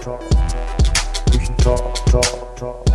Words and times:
drop, 0.00 0.20
drop, 0.30 1.56
talk, 1.58 2.06
talk, 2.06 2.56
talk, 2.56 2.89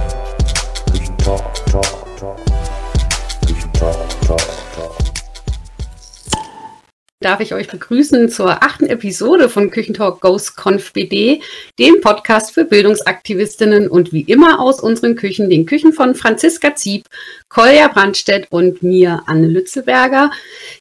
darf 7.26 7.40
ich 7.40 7.56
euch 7.56 7.68
begrüßen 7.68 8.30
zur 8.30 8.62
achten 8.62 8.86
Episode 8.86 9.50
von 9.50 9.72
Küchentalk 9.72 10.22
Ghost 10.22 10.56
Conf 10.56 10.94
BD, 10.94 11.42
dem 11.80 12.00
Podcast 12.00 12.52
für 12.52 12.66
Bildungsaktivistinnen 12.66 13.88
und 13.88 14.14
wie 14.14 14.22
immer 14.22 14.60
aus 14.60 14.80
unseren 14.80 15.16
Küchen, 15.16 15.50
den 15.50 15.66
Küchen 15.66 15.92
von 15.92 16.14
Franziska 16.14 16.76
Zieb, 16.76 17.08
Kolja 17.50 17.88
Brandstedt 17.88 18.52
und 18.52 18.84
mir, 18.84 19.24
Anne 19.26 19.48
Lützelberger. 19.48 20.30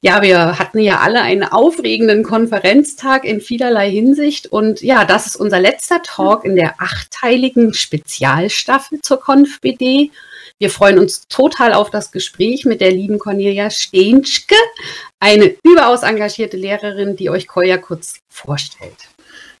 Ja, 0.01 0.21
wir 0.21 0.59
hatten 0.59 0.77
ja 0.77 0.99
alle 0.99 1.23
einen 1.23 1.43
aufregenden 1.43 2.21
Konferenztag 2.21 3.25
in 3.25 3.41
vielerlei 3.41 3.89
Hinsicht 3.89 4.45
und 4.45 4.81
ja, 4.81 5.03
das 5.03 5.25
ist 5.25 5.37
unser 5.37 5.59
letzter 5.59 6.03
Talk 6.03 6.45
in 6.45 6.55
der 6.55 6.79
achteiligen 6.79 7.73
Spezialstaffel 7.73 8.99
zur 9.01 9.19
Conf 9.19 9.61
BD. 9.61 10.11
Wir 10.57 10.69
freuen 10.69 10.99
uns 10.99 11.27
total 11.27 11.73
auf 11.73 11.89
das 11.89 12.13
Gespräch 12.13 12.63
mit 12.63 12.79
der 12.79 12.91
lieben 12.91 13.19
Cornelia 13.19 13.69
Steenschke, 13.69 14.55
eine 15.19 15.53
überaus 15.63 16.03
engagierte 16.03 16.55
Lehrerin, 16.55 17.17
die 17.17 17.29
euch 17.29 17.45
Kolja 17.45 17.77
kurz 17.77 18.21
vorstellt. 18.29 18.95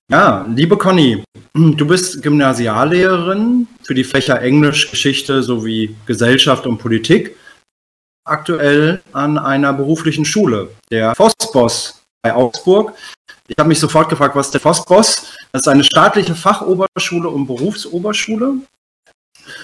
Ja, 0.09 0.45
liebe 0.47 0.77
Conny, 0.77 1.21
du 1.53 1.85
bist 1.85 2.23
Gymnasiallehrerin 2.23 3.67
für 3.83 3.93
die 3.93 4.05
Fächer 4.05 4.41
Englisch, 4.41 4.89
Geschichte 4.89 5.43
sowie 5.43 5.95
Gesellschaft 6.05 6.65
und 6.65 6.77
Politik. 6.77 7.35
Aktuell 8.23 9.01
an 9.11 9.37
einer 9.37 9.73
beruflichen 9.73 10.23
Schule, 10.23 10.69
der 10.91 11.13
Vossboss 11.13 12.01
bei 12.21 12.33
Augsburg. 12.33 12.93
Ich 13.47 13.57
habe 13.59 13.67
mich 13.67 13.79
sofort 13.81 14.09
gefragt, 14.09 14.35
was 14.35 14.47
ist 14.47 14.53
der 14.53 14.61
Vossboss? 14.61 15.35
Das 15.51 15.63
ist 15.63 15.67
eine 15.67 15.83
staatliche 15.83 16.35
Fachoberschule 16.35 17.27
und 17.29 17.47
Berufsoberschule 17.47 18.59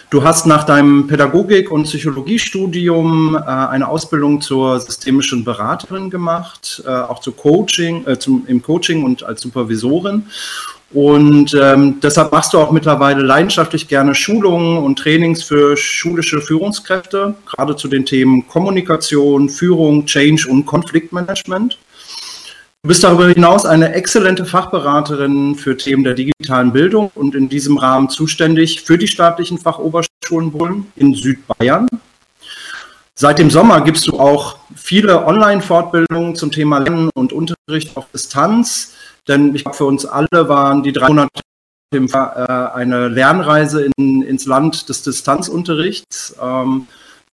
Du 0.09 0.23
hast 0.23 0.45
nach 0.45 0.63
deinem 0.63 1.07
Pädagogik- 1.07 1.71
und 1.71 1.83
Psychologiestudium 1.83 3.35
äh, 3.35 3.39
eine 3.39 3.87
Ausbildung 3.87 4.41
zur 4.41 4.79
systemischen 4.79 5.43
Beraterin 5.43 6.09
gemacht, 6.09 6.83
äh, 6.85 6.89
auch 6.89 7.19
zu 7.19 7.31
Coaching, 7.31 8.05
äh, 8.05 8.19
zum, 8.19 8.43
im 8.47 8.61
Coaching 8.61 9.03
und 9.03 9.23
als 9.23 9.41
Supervisorin. 9.41 10.27
Und 10.93 11.53
ähm, 11.53 11.99
deshalb 12.01 12.33
machst 12.33 12.53
du 12.53 12.59
auch 12.59 12.71
mittlerweile 12.71 13.21
leidenschaftlich 13.21 13.87
gerne 13.87 14.13
Schulungen 14.13 14.77
und 14.77 14.99
Trainings 14.99 15.41
für 15.41 15.77
schulische 15.77 16.41
Führungskräfte, 16.41 17.35
gerade 17.45 17.77
zu 17.77 17.87
den 17.87 18.05
Themen 18.05 18.45
Kommunikation, 18.47 19.49
Führung, 19.49 20.05
Change 20.05 20.49
und 20.49 20.65
Konfliktmanagement. 20.65 21.77
Du 22.83 22.87
bist 22.87 23.03
darüber 23.03 23.27
hinaus 23.27 23.63
eine 23.67 23.93
exzellente 23.93 24.43
Fachberaterin 24.43 25.53
für 25.53 25.77
Themen 25.77 26.03
der 26.03 26.15
digitalen 26.15 26.73
Bildung 26.73 27.11
und 27.13 27.35
in 27.35 27.47
diesem 27.47 27.77
Rahmen 27.77 28.09
zuständig 28.09 28.81
für 28.81 28.97
die 28.97 29.07
staatlichen 29.07 29.59
Fachoberschulen 29.59 30.87
in 30.95 31.13
Südbayern. 31.13 31.87
Seit 33.13 33.37
dem 33.37 33.51
Sommer 33.51 33.81
gibst 33.81 34.07
du 34.07 34.19
auch 34.19 34.57
viele 34.75 35.27
Online-Fortbildungen 35.27 36.35
zum 36.35 36.49
Thema 36.49 36.79
Lernen 36.79 37.11
und 37.13 37.33
Unterricht 37.33 37.95
auf 37.95 38.07
Distanz, 38.11 38.95
denn 39.27 39.53
ich 39.53 39.61
glaube, 39.61 39.77
für 39.77 39.85
uns 39.85 40.07
alle 40.07 40.49
waren 40.49 40.81
die 40.81 40.91
drei 40.91 41.07
Monate 41.07 41.29
eine 42.73 43.09
Lernreise 43.09 43.91
in, 43.95 44.23
ins 44.23 44.47
Land 44.47 44.89
des 44.89 45.03
Distanzunterrichts. 45.03 46.35
Ähm, 46.41 46.87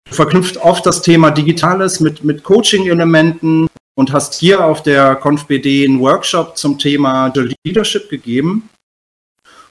du 0.08 0.14
verknüpft 0.14 0.56
oft 0.56 0.84
das 0.86 1.02
Thema 1.02 1.30
Digitales 1.30 2.00
mit, 2.00 2.24
mit 2.24 2.42
Coaching-Elementen, 2.42 3.68
und 3.96 4.12
hast 4.12 4.34
hier 4.34 4.64
auf 4.64 4.82
der 4.82 5.16
ConfBD 5.16 5.86
einen 5.86 6.00
Workshop 6.00 6.56
zum 6.56 6.78
Thema 6.78 7.32
Leadership 7.64 8.08
gegeben. 8.08 8.68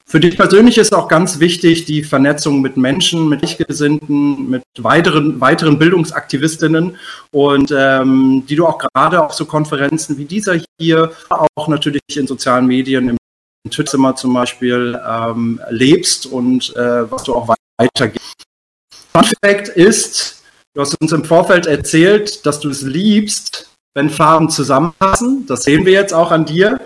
Für 0.08 0.20
dich 0.20 0.36
persönlich 0.36 0.78
ist 0.78 0.94
auch 0.94 1.08
ganz 1.08 1.40
wichtig 1.40 1.84
die 1.84 2.04
Vernetzung 2.04 2.60
mit 2.60 2.76
Menschen, 2.76 3.28
mit 3.28 3.40
Gleichgesinnten, 3.40 4.48
mit 4.48 4.62
weiteren, 4.78 5.40
weiteren 5.40 5.80
Bildungsaktivistinnen 5.80 6.96
und 7.32 7.74
ähm, 7.76 8.44
die 8.48 8.54
du 8.54 8.66
auch 8.66 8.78
gerade 8.78 9.24
auf 9.24 9.32
so 9.32 9.46
Konferenzen 9.46 10.16
wie 10.16 10.24
dieser 10.24 10.60
hier, 10.78 11.10
auch 11.28 11.66
natürlich 11.66 12.02
in 12.14 12.28
sozialen 12.28 12.66
Medien, 12.66 13.08
im 13.08 13.70
Twitter 13.70 14.14
zum 14.14 14.32
Beispiel, 14.32 14.96
ähm, 15.04 15.60
lebst 15.70 16.26
und 16.26 16.74
äh, 16.76 17.10
was 17.10 17.24
du 17.24 17.34
auch 17.34 17.52
weitergibst. 17.76 18.44
Fun 19.12 19.24
Fact 19.42 19.68
ist, 19.68 20.44
du 20.74 20.82
hast 20.82 20.94
uns 21.00 21.10
im 21.10 21.24
Vorfeld 21.24 21.66
erzählt, 21.66 22.46
dass 22.46 22.60
du 22.60 22.70
es 22.70 22.82
liebst, 22.82 23.75
wenn 23.96 24.10
Farben 24.10 24.50
zusammenpassen. 24.50 25.46
Das 25.48 25.62
sehen 25.62 25.86
wir 25.86 25.92
jetzt 25.92 26.12
auch 26.12 26.30
an 26.30 26.44
dir. 26.44 26.80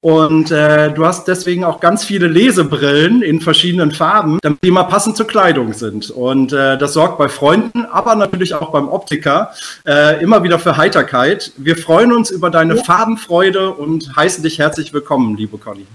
Und 0.00 0.50
äh, 0.52 0.92
du 0.92 1.04
hast 1.04 1.26
deswegen 1.26 1.64
auch 1.64 1.80
ganz 1.80 2.04
viele 2.04 2.28
Lesebrillen 2.28 3.22
in 3.22 3.40
verschiedenen 3.40 3.90
Farben, 3.90 4.38
damit 4.42 4.62
die 4.62 4.68
immer 4.68 4.84
passend 4.84 5.16
zur 5.16 5.26
Kleidung 5.26 5.72
sind. 5.72 6.10
Und 6.10 6.52
äh, 6.52 6.76
das 6.78 6.92
sorgt 6.92 7.18
bei 7.18 7.28
Freunden, 7.28 7.84
aber 7.86 8.14
natürlich 8.14 8.54
auch 8.54 8.70
beim 8.70 8.88
Optiker 8.88 9.52
äh, 9.84 10.22
immer 10.22 10.44
wieder 10.44 10.58
für 10.58 10.76
Heiterkeit. 10.76 11.52
Wir 11.56 11.76
freuen 11.76 12.12
uns 12.12 12.30
über 12.30 12.50
deine. 12.50 12.76
Farbenfreude 12.76 13.72
und 13.72 14.14
heißen 14.14 14.42
dich 14.42 14.58
herzlich 14.58 14.92
willkommen, 14.92 15.36
liebe 15.36 15.56
Conny. 15.58 15.86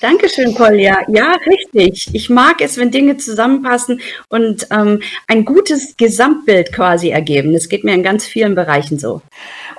Dankeschön, 0.00 0.54
Kolja. 0.54 1.02
Ja, 1.08 1.34
richtig. 1.46 2.08
Ich 2.12 2.30
mag 2.30 2.60
es, 2.60 2.76
wenn 2.76 2.90
Dinge 2.90 3.18
zusammenpassen 3.18 4.00
und 4.28 4.66
ähm, 4.70 5.00
ein 5.28 5.44
gutes 5.44 5.96
Gesamtbild 5.96 6.72
quasi 6.72 7.10
ergeben. 7.10 7.52
Das 7.52 7.68
geht 7.68 7.84
mir 7.84 7.94
in 7.94 8.02
ganz 8.02 8.24
vielen 8.24 8.54
Bereichen 8.54 8.98
so. 8.98 9.22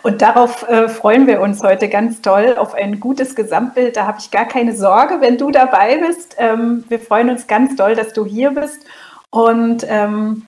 Und 0.03 0.21
darauf 0.21 0.67
äh, 0.67 0.89
freuen 0.89 1.27
wir 1.27 1.41
uns 1.41 1.61
heute 1.61 1.87
ganz 1.87 2.21
toll, 2.21 2.55
auf 2.57 2.73
ein 2.73 2.99
gutes 2.99 3.35
Gesamtbild. 3.35 3.95
Da 3.95 4.07
habe 4.07 4.17
ich 4.19 4.31
gar 4.31 4.45
keine 4.45 4.75
Sorge, 4.75 5.21
wenn 5.21 5.37
du 5.37 5.51
dabei 5.51 5.97
bist. 5.97 6.35
Ähm, 6.39 6.83
wir 6.89 6.99
freuen 6.99 7.29
uns 7.29 7.45
ganz 7.47 7.75
doll, 7.75 7.95
dass 7.95 8.13
du 8.13 8.25
hier 8.25 8.51
bist. 8.51 8.83
Und 9.29 9.85
ähm, 9.87 10.45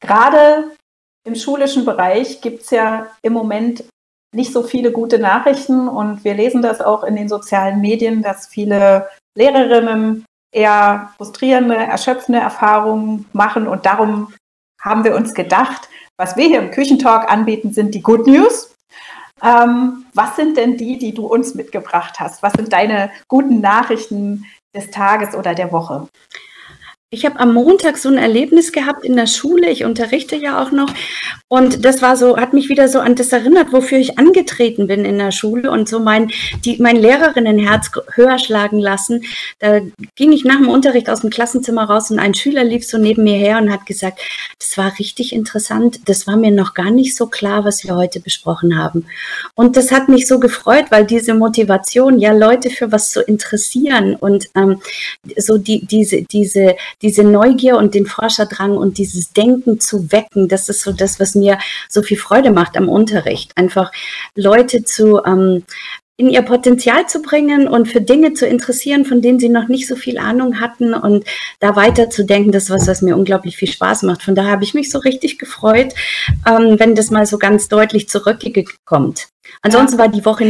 gerade 0.00 0.70
im 1.26 1.34
schulischen 1.34 1.84
Bereich 1.84 2.40
gibt 2.40 2.62
es 2.62 2.70
ja 2.70 3.08
im 3.22 3.32
Moment 3.32 3.84
nicht 4.34 4.52
so 4.52 4.62
viele 4.62 4.92
gute 4.92 5.18
Nachrichten 5.18 5.88
und 5.88 6.24
wir 6.24 6.34
lesen 6.34 6.62
das 6.62 6.80
auch 6.80 7.02
in 7.02 7.16
den 7.16 7.28
sozialen 7.28 7.80
Medien, 7.80 8.22
dass 8.22 8.46
viele 8.46 9.08
Lehrerinnen 9.36 10.24
eher 10.52 11.12
frustrierende, 11.16 11.76
erschöpfende 11.76 12.40
Erfahrungen 12.40 13.26
machen 13.32 13.66
und 13.66 13.86
darum 13.86 14.32
haben 14.80 15.04
wir 15.04 15.14
uns 15.14 15.34
gedacht, 15.34 15.88
was 16.20 16.36
wir 16.36 16.48
hier 16.48 16.60
im 16.60 16.70
Küchentalk 16.70 17.32
anbieten, 17.32 17.72
sind 17.72 17.94
die 17.94 18.02
Good 18.02 18.26
News. 18.26 18.76
Ähm, 19.42 20.04
was 20.12 20.36
sind 20.36 20.58
denn 20.58 20.76
die, 20.76 20.98
die 20.98 21.14
du 21.14 21.26
uns 21.26 21.54
mitgebracht 21.54 22.20
hast? 22.20 22.42
Was 22.42 22.52
sind 22.52 22.74
deine 22.74 23.10
guten 23.26 23.62
Nachrichten 23.62 24.44
des 24.74 24.90
Tages 24.90 25.34
oder 25.34 25.54
der 25.54 25.72
Woche? 25.72 26.08
Ich 27.12 27.26
habe 27.26 27.40
am 27.40 27.54
Montag 27.54 27.98
so 27.98 28.08
ein 28.08 28.18
Erlebnis 28.18 28.70
gehabt 28.70 29.04
in 29.04 29.16
der 29.16 29.26
Schule. 29.26 29.68
Ich 29.68 29.84
unterrichte 29.84 30.36
ja 30.36 30.62
auch 30.62 30.70
noch. 30.70 30.94
Und 31.48 31.84
das 31.84 32.02
war 32.02 32.16
so, 32.16 32.36
hat 32.36 32.52
mich 32.52 32.68
wieder 32.68 32.86
so 32.86 33.00
an 33.00 33.16
das 33.16 33.32
erinnert, 33.32 33.72
wofür 33.72 33.98
ich 33.98 34.16
angetreten 34.16 34.86
bin 34.86 35.04
in 35.04 35.18
der 35.18 35.32
Schule 35.32 35.72
und 35.72 35.88
so 35.88 35.98
mein, 35.98 36.30
die, 36.64 36.80
mein 36.80 36.94
Lehrerinnenherz 36.94 37.90
höher 38.14 38.38
schlagen 38.38 38.78
lassen. 38.78 39.24
Da 39.58 39.80
ging 40.14 40.30
ich 40.30 40.44
nach 40.44 40.58
dem 40.58 40.68
Unterricht 40.68 41.10
aus 41.10 41.22
dem 41.22 41.30
Klassenzimmer 41.30 41.82
raus 41.82 42.12
und 42.12 42.20
ein 42.20 42.32
Schüler 42.32 42.62
lief 42.62 42.86
so 42.86 42.96
neben 42.96 43.24
mir 43.24 43.36
her 43.36 43.58
und 43.58 43.72
hat 43.72 43.86
gesagt, 43.86 44.20
das 44.60 44.78
war 44.78 44.96
richtig 45.00 45.32
interessant. 45.32 46.08
Das 46.08 46.28
war 46.28 46.36
mir 46.36 46.52
noch 46.52 46.74
gar 46.74 46.92
nicht 46.92 47.16
so 47.16 47.26
klar, 47.26 47.64
was 47.64 47.82
wir 47.82 47.96
heute 47.96 48.20
besprochen 48.20 48.78
haben. 48.78 49.04
Und 49.56 49.76
das 49.76 49.90
hat 49.90 50.08
mich 50.08 50.28
so 50.28 50.38
gefreut, 50.38 50.84
weil 50.90 51.06
diese 51.06 51.34
Motivation, 51.34 52.20
ja, 52.20 52.30
Leute 52.30 52.70
für 52.70 52.92
was 52.92 53.10
zu 53.10 53.20
interessieren 53.20 54.14
und 54.14 54.48
ähm, 54.54 54.80
so 55.36 55.58
die, 55.58 55.84
diese, 55.84 56.22
diese, 56.22 56.76
diese 57.02 57.24
Neugier 57.24 57.76
und 57.76 57.94
den 57.94 58.06
Forscherdrang 58.06 58.76
und 58.76 58.98
dieses 58.98 59.32
Denken 59.32 59.80
zu 59.80 60.12
wecken, 60.12 60.48
das 60.48 60.68
ist 60.68 60.82
so 60.82 60.92
das, 60.92 61.20
was 61.20 61.34
mir 61.34 61.58
so 61.88 62.02
viel 62.02 62.18
Freude 62.18 62.50
macht 62.50 62.76
am 62.76 62.88
Unterricht. 62.88 63.56
Einfach 63.56 63.90
Leute 64.34 64.84
zu 64.84 65.22
ähm, 65.24 65.64
in 66.20 66.28
ihr 66.28 66.42
Potenzial 66.42 67.08
zu 67.08 67.22
bringen 67.22 67.66
und 67.66 67.88
für 67.88 68.02
Dinge 68.02 68.34
zu 68.34 68.46
interessieren, 68.46 69.06
von 69.06 69.22
denen 69.22 69.40
sie 69.40 69.48
noch 69.48 69.68
nicht 69.68 69.88
so 69.88 69.96
viel 69.96 70.18
Ahnung 70.18 70.60
hatten 70.60 70.92
und 70.92 71.24
da 71.60 71.76
weiterzudenken, 71.76 72.52
das 72.52 72.64
ist 72.64 72.70
was, 72.70 72.86
was 72.86 73.00
mir 73.00 73.16
unglaublich 73.16 73.56
viel 73.56 73.68
Spaß 73.68 74.02
macht. 74.02 74.22
Von 74.22 74.34
daher 74.34 74.50
habe 74.50 74.64
ich 74.64 74.74
mich 74.74 74.90
so 74.90 74.98
richtig 74.98 75.38
gefreut, 75.38 75.94
ähm, 76.46 76.78
wenn 76.78 76.94
das 76.94 77.10
mal 77.10 77.24
so 77.24 77.38
ganz 77.38 77.68
deutlich 77.68 78.10
zurückkommt. 78.10 79.28
Ansonsten 79.62 79.96
war 79.96 80.08
die 80.08 80.24
Woche 80.26 80.44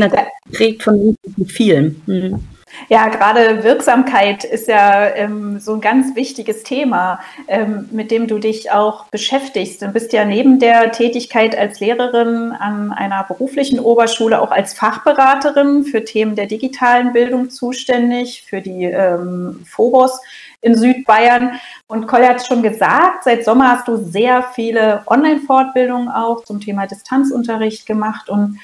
geprägt 0.48 0.82
von 0.82 1.16
vielen. 1.46 2.02
Hm. 2.06 2.40
Ja, 2.88 3.08
gerade 3.08 3.62
Wirksamkeit 3.62 4.44
ist 4.44 4.68
ja 4.68 5.08
ähm, 5.14 5.60
so 5.60 5.74
ein 5.74 5.80
ganz 5.80 6.16
wichtiges 6.16 6.62
Thema, 6.62 7.20
ähm, 7.48 7.88
mit 7.90 8.10
dem 8.10 8.26
du 8.26 8.38
dich 8.38 8.70
auch 8.70 9.04
beschäftigst. 9.06 9.82
Du 9.82 9.88
bist 9.88 10.12
ja 10.12 10.24
neben 10.24 10.58
der 10.58 10.92
Tätigkeit 10.92 11.56
als 11.56 11.80
Lehrerin 11.80 12.52
an 12.52 12.92
einer 12.92 13.24
beruflichen 13.24 13.80
Oberschule 13.80 14.40
auch 14.40 14.50
als 14.50 14.74
Fachberaterin 14.74 15.84
für 15.84 16.04
Themen 16.04 16.36
der 16.36 16.46
digitalen 16.46 17.12
Bildung 17.12 17.50
zuständig, 17.50 18.42
für 18.42 18.60
die 18.60 18.84
ähm, 18.84 19.64
Phobos 19.68 20.20
in 20.62 20.74
Südbayern. 20.74 21.60
Und 21.86 22.06
Kolja 22.06 22.30
hat 22.30 22.36
es 22.38 22.46
schon 22.46 22.62
gesagt, 22.62 23.24
seit 23.24 23.44
Sommer 23.44 23.72
hast 23.72 23.88
du 23.88 23.96
sehr 23.96 24.42
viele 24.54 25.02
Online-Fortbildungen 25.06 26.08
auch 26.08 26.44
zum 26.44 26.60
Thema 26.60 26.86
Distanzunterricht 26.86 27.86
gemacht 27.86 28.28
und 28.28 28.58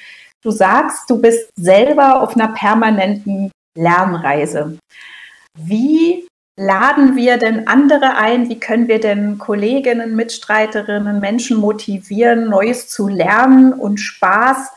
Du 0.47 0.53
sagst, 0.53 1.11
du 1.11 1.21
bist 1.21 1.51
selber 1.57 2.23
auf 2.23 2.37
einer 2.37 2.47
permanenten 2.47 3.51
Lernreise. 3.77 4.79
wie 5.59 6.27
laden 6.59 7.17
wir 7.17 7.37
denn 7.37 7.69
andere 7.69 8.17
ein? 8.17 8.49
Wie 8.49 8.59
können 8.59 8.89
wir 8.89 8.99
denn 8.99 9.39
Kolleginnen, 9.39 10.17
Mitstreiterinnen, 10.17 11.21
Menschen 11.21 11.59
motivieren, 11.59 12.49
Neues 12.49 12.89
zu 12.89 13.09
lernen 13.09 13.73
und 13.73 13.99
Spaß 13.99 14.71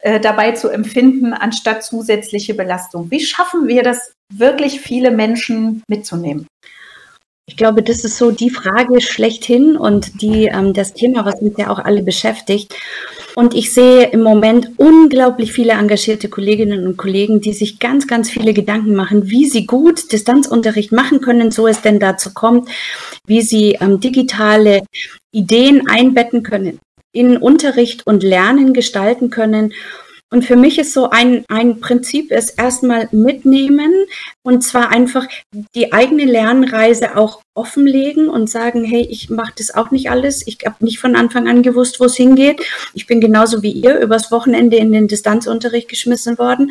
äh, 0.00 0.20
dabei 0.20 0.52
zu 0.52 0.68
empfinden, 0.68 1.32
anstatt 1.32 1.84
zusätzliche 1.84 2.54
Belastung? 2.54 3.10
Wie 3.10 3.20
schaffen 3.20 3.68
wir 3.68 3.82
das, 3.82 4.12
wirklich 4.32 4.80
viele 4.80 5.10
Menschen 5.10 5.82
mitzunehmen? 5.88 6.46
Ich 7.50 7.56
glaube, 7.56 7.82
das 7.82 8.04
ist 8.04 8.16
so 8.16 8.30
die 8.30 8.48
Frage 8.48 9.00
schlechthin 9.00 9.76
und 9.76 10.22
die, 10.22 10.44
ähm, 10.44 10.72
das 10.72 10.94
Thema, 10.94 11.24
was 11.24 11.40
uns 11.40 11.58
ja 11.58 11.68
auch 11.68 11.80
alle 11.80 12.00
beschäftigt. 12.04 12.72
Und 13.34 13.54
ich 13.54 13.74
sehe 13.74 14.04
im 14.10 14.22
Moment 14.22 14.70
unglaublich 14.76 15.52
viele 15.52 15.72
engagierte 15.72 16.28
Kolleginnen 16.28 16.86
und 16.86 16.96
Kollegen, 16.96 17.40
die 17.40 17.52
sich 17.52 17.80
ganz, 17.80 18.06
ganz 18.06 18.30
viele 18.30 18.54
Gedanken 18.54 18.94
machen, 18.94 19.30
wie 19.30 19.46
sie 19.46 19.66
gut 19.66 20.12
Distanzunterricht 20.12 20.92
machen 20.92 21.20
können, 21.20 21.50
so 21.50 21.66
es 21.66 21.82
denn 21.82 21.98
dazu 21.98 22.32
kommt, 22.32 22.68
wie 23.26 23.42
sie 23.42 23.76
ähm, 23.80 23.98
digitale 23.98 24.82
Ideen 25.32 25.88
einbetten 25.90 26.44
können, 26.44 26.78
in 27.12 27.36
Unterricht 27.36 28.06
und 28.06 28.22
Lernen 28.22 28.74
gestalten 28.74 29.30
können 29.30 29.72
und 30.30 30.44
für 30.44 30.56
mich 30.56 30.78
ist 30.78 30.92
so 30.92 31.10
ein, 31.10 31.44
ein 31.48 31.80
Prinzip 31.80 32.30
ist 32.30 32.58
erstmal 32.58 33.08
mitnehmen 33.12 33.92
und 34.42 34.62
zwar 34.62 34.90
einfach 34.90 35.26
die 35.74 35.92
eigene 35.92 36.24
Lernreise 36.24 37.16
auch 37.16 37.42
offenlegen 37.54 38.28
und 38.28 38.48
sagen, 38.48 38.84
hey, 38.84 39.06
ich 39.10 39.28
mache 39.28 39.52
das 39.58 39.74
auch 39.74 39.90
nicht 39.90 40.08
alles. 40.08 40.46
Ich 40.46 40.58
habe 40.64 40.76
nicht 40.84 41.00
von 41.00 41.16
Anfang 41.16 41.48
an 41.48 41.62
gewusst, 41.62 42.00
wo 42.00 42.04
es 42.04 42.16
hingeht. 42.16 42.62
Ich 42.94 43.06
bin 43.06 43.20
genauso 43.20 43.62
wie 43.62 43.72
ihr 43.72 43.98
übers 43.98 44.30
Wochenende 44.30 44.76
in 44.76 44.92
den 44.92 45.08
Distanzunterricht 45.08 45.88
geschmissen 45.88 46.38
worden 46.38 46.70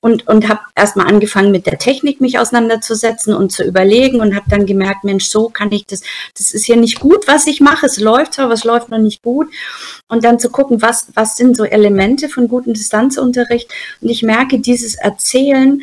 und, 0.00 0.28
und 0.28 0.48
habe 0.48 0.60
erstmal 0.76 1.06
angefangen 1.06 1.50
mit 1.50 1.66
der 1.66 1.78
Technik 1.78 2.20
mich 2.20 2.38
auseinanderzusetzen 2.38 3.34
und 3.34 3.50
zu 3.50 3.64
überlegen 3.64 4.20
und 4.20 4.36
habe 4.36 4.46
dann 4.48 4.66
gemerkt, 4.66 5.02
Mensch, 5.02 5.28
so 5.28 5.48
kann 5.48 5.72
ich 5.72 5.86
das, 5.86 6.02
das 6.36 6.52
ist 6.52 6.66
hier 6.66 6.76
nicht 6.76 7.00
gut, 7.00 7.26
was 7.26 7.46
ich 7.46 7.60
mache. 7.60 7.86
Es 7.86 7.98
läuft 7.98 8.34
zwar, 8.34 8.44
aber 8.44 8.54
es 8.54 8.64
läuft 8.64 8.90
noch 8.90 8.98
nicht 8.98 9.22
gut. 9.22 9.48
Und 10.08 10.24
dann 10.24 10.38
zu 10.38 10.50
gucken, 10.50 10.82
was, 10.82 11.08
was 11.14 11.36
sind 11.36 11.56
so 11.56 11.64
Elemente 11.64 12.28
von 12.28 12.48
gutem 12.48 12.74
Distanzunterricht. 12.74 12.97
Und 14.00 14.10
ich 14.10 14.22
merke, 14.22 14.58
dieses 14.58 14.94
Erzählen, 14.96 15.82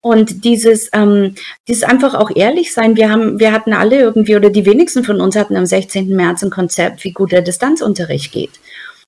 und 0.00 0.44
dieses, 0.44 0.90
ähm, 0.92 1.34
dieses 1.66 1.82
einfach 1.82 2.14
auch 2.14 2.30
ehrlich 2.34 2.72
sein. 2.72 2.96
Wir 2.96 3.10
haben, 3.10 3.40
wir 3.40 3.52
hatten 3.52 3.72
alle 3.72 3.98
irgendwie, 3.98 4.36
oder 4.36 4.50
die 4.50 4.64
wenigsten 4.64 5.04
von 5.04 5.20
uns 5.20 5.36
hatten 5.36 5.56
am 5.56 5.66
16. 5.66 6.08
März 6.14 6.42
ein 6.42 6.50
Konzept, 6.50 7.04
wie 7.04 7.12
gut 7.12 7.32
der 7.32 7.42
Distanzunterricht 7.42 8.32
geht. 8.32 8.60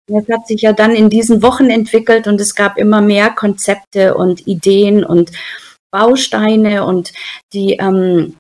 Das 0.09 0.25
hat 0.29 0.49
sich 0.49 0.63
ja 0.63 0.73
dann 0.73 0.95
in 0.95 1.09
diesen 1.09 1.43
Wochen 1.43 1.71
entwickelt 1.71 2.27
und 2.27 2.41
es 2.41 2.57
gab 2.57 2.77
immer 2.77 3.01
mehr 3.01 3.31
Konzepte 3.31 4.15
und 4.15 4.47
Ideen 4.49 5.05
und 5.05 5.31
Bausteine 5.93 6.85
und 6.85 7.13
die, 7.53 7.75
ähm, 7.75 8.37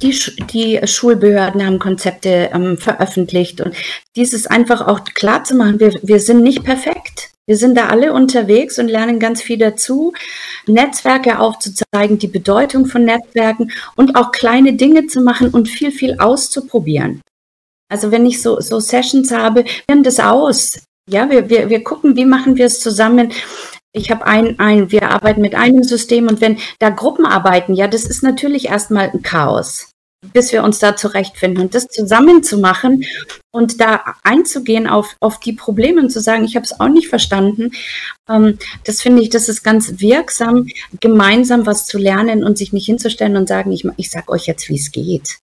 die, 0.00 0.16
die 0.52 0.86
Schulbehörden 0.86 1.66
haben 1.66 1.80
Konzepte 1.80 2.50
ähm, 2.52 2.78
veröffentlicht 2.78 3.60
und 3.60 3.74
dieses 4.14 4.46
einfach 4.46 4.86
auch 4.86 5.02
klar 5.02 5.42
zu 5.42 5.56
machen, 5.56 5.80
wir, 5.80 5.98
wir 6.02 6.20
sind 6.20 6.42
nicht 6.42 6.62
perfekt. 6.62 7.27
Wir 7.48 7.56
sind 7.56 7.78
da 7.78 7.86
alle 7.86 8.12
unterwegs 8.12 8.78
und 8.78 8.88
lernen 8.88 9.18
ganz 9.18 9.40
viel 9.40 9.56
dazu, 9.56 10.12
Netzwerke 10.66 11.38
aufzuzeigen, 11.38 12.18
die 12.18 12.28
Bedeutung 12.28 12.84
von 12.84 13.06
Netzwerken 13.06 13.72
und 13.96 14.16
auch 14.16 14.32
kleine 14.32 14.74
Dinge 14.74 15.06
zu 15.06 15.22
machen 15.22 15.48
und 15.48 15.66
viel, 15.66 15.90
viel 15.90 16.18
auszuprobieren. 16.18 17.22
Also 17.90 18.10
wenn 18.10 18.26
ich 18.26 18.42
so, 18.42 18.60
so 18.60 18.80
Sessions 18.80 19.32
habe, 19.32 19.64
wir 19.64 19.94
haben 19.94 20.02
das 20.02 20.20
aus. 20.20 20.82
Ja, 21.08 21.30
wir, 21.30 21.48
wir, 21.48 21.70
wir 21.70 21.82
gucken, 21.82 22.16
wie 22.16 22.26
machen 22.26 22.58
wir 22.58 22.66
es 22.66 22.80
zusammen. 22.80 23.32
Ich 23.92 24.10
habe 24.10 24.26
ein, 24.26 24.58
ein, 24.58 24.92
wir 24.92 25.08
arbeiten 25.10 25.40
mit 25.40 25.54
einem 25.54 25.84
System 25.84 26.28
und 26.28 26.42
wenn 26.42 26.58
da 26.80 26.90
Gruppen 26.90 27.24
arbeiten, 27.24 27.72
ja, 27.72 27.88
das 27.88 28.04
ist 28.04 28.22
natürlich 28.22 28.66
erstmal 28.66 29.08
ein 29.08 29.22
Chaos 29.22 29.90
bis 30.32 30.52
wir 30.52 30.64
uns 30.64 30.78
da 30.78 30.96
zurechtfinden. 30.96 31.62
Und 31.62 31.74
das 31.74 31.86
zusammen 31.86 32.42
zu 32.42 32.58
machen 32.58 33.04
und 33.50 33.80
da 33.80 34.16
einzugehen 34.22 34.86
auf, 34.86 35.16
auf 35.20 35.40
die 35.40 35.52
Probleme 35.52 36.00
und 36.00 36.10
zu 36.10 36.20
sagen, 36.20 36.44
ich 36.44 36.56
habe 36.56 36.64
es 36.64 36.78
auch 36.78 36.88
nicht 36.88 37.08
verstanden, 37.08 37.72
ähm, 38.28 38.58
das 38.84 39.00
finde 39.00 39.22
ich, 39.22 39.30
das 39.30 39.48
ist 39.48 39.62
ganz 39.62 40.00
wirksam, 40.00 40.66
gemeinsam 41.00 41.66
was 41.66 41.86
zu 41.86 41.98
lernen 41.98 42.44
und 42.44 42.58
sich 42.58 42.72
nicht 42.72 42.86
hinzustellen 42.86 43.36
und 43.36 43.48
sagen, 43.48 43.72
ich, 43.72 43.86
ich 43.96 44.10
sage 44.10 44.28
euch 44.30 44.46
jetzt, 44.46 44.68
wie 44.68 44.76
es 44.76 44.90
geht. 44.90 45.38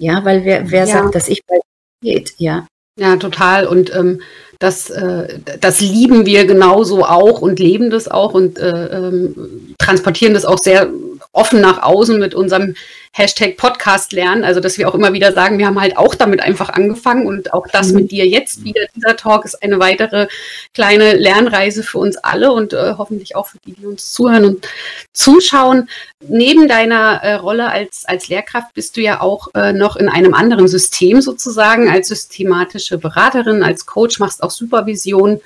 Ja, 0.00 0.24
weil 0.24 0.44
wer, 0.44 0.70
wer 0.70 0.86
ja. 0.86 0.86
sagt, 0.86 1.14
dass 1.14 1.28
ich 1.28 1.42
weiß, 1.46 1.60
geht, 2.02 2.34
ja. 2.38 2.66
Ja, 2.98 3.16
total. 3.16 3.66
Und 3.66 3.94
ähm, 3.94 4.20
das, 4.60 4.90
äh, 4.90 5.38
das 5.58 5.80
lieben 5.80 6.26
wir 6.26 6.44
genauso 6.44 7.04
auch 7.04 7.40
und 7.40 7.58
leben 7.58 7.90
das 7.90 8.08
auch 8.08 8.34
und 8.34 8.58
äh, 8.58 8.86
ähm, 8.86 9.74
transportieren 9.78 10.34
das 10.34 10.44
auch 10.44 10.58
sehr 10.58 10.88
offen 11.32 11.60
nach 11.60 11.82
außen 11.82 12.18
mit 12.18 12.34
unserem 12.34 12.74
Hashtag 13.12 13.56
Podcast 13.56 14.12
lernen. 14.12 14.44
Also, 14.44 14.60
dass 14.60 14.78
wir 14.78 14.88
auch 14.88 14.94
immer 14.94 15.12
wieder 15.12 15.32
sagen, 15.32 15.58
wir 15.58 15.66
haben 15.66 15.80
halt 15.80 15.96
auch 15.96 16.14
damit 16.14 16.40
einfach 16.40 16.68
angefangen 16.68 17.26
und 17.26 17.52
auch 17.52 17.66
das 17.66 17.88
mhm. 17.88 17.94
mit 17.96 18.10
dir 18.12 18.26
jetzt 18.26 18.62
wieder, 18.64 18.82
dieser 18.94 19.16
Talk 19.16 19.44
ist 19.44 19.62
eine 19.62 19.80
weitere 19.80 20.28
kleine 20.74 21.14
Lernreise 21.14 21.82
für 21.82 21.98
uns 21.98 22.16
alle 22.16 22.52
und 22.52 22.72
äh, 22.72 22.94
hoffentlich 22.98 23.34
auch 23.34 23.48
für 23.48 23.58
die, 23.66 23.72
die 23.72 23.86
uns 23.86 24.12
zuhören 24.12 24.44
und 24.44 24.68
zuschauen. 25.12 25.88
Neben 26.20 26.68
deiner 26.68 27.22
äh, 27.22 27.34
Rolle 27.34 27.70
als, 27.70 28.04
als 28.06 28.28
Lehrkraft 28.28 28.74
bist 28.74 28.96
du 28.96 29.00
ja 29.00 29.20
auch 29.20 29.48
äh, 29.54 29.72
noch 29.72 29.96
in 29.96 30.08
einem 30.08 30.34
anderen 30.34 30.68
System 30.68 31.20
sozusagen 31.20 31.88
als 31.88 32.08
systematische 32.08 32.98
Beraterin, 32.98 33.62
als 33.62 33.86
Coach, 33.86 34.20
machst 34.20 34.42
auch 34.42 34.49
Supervision 34.50 35.40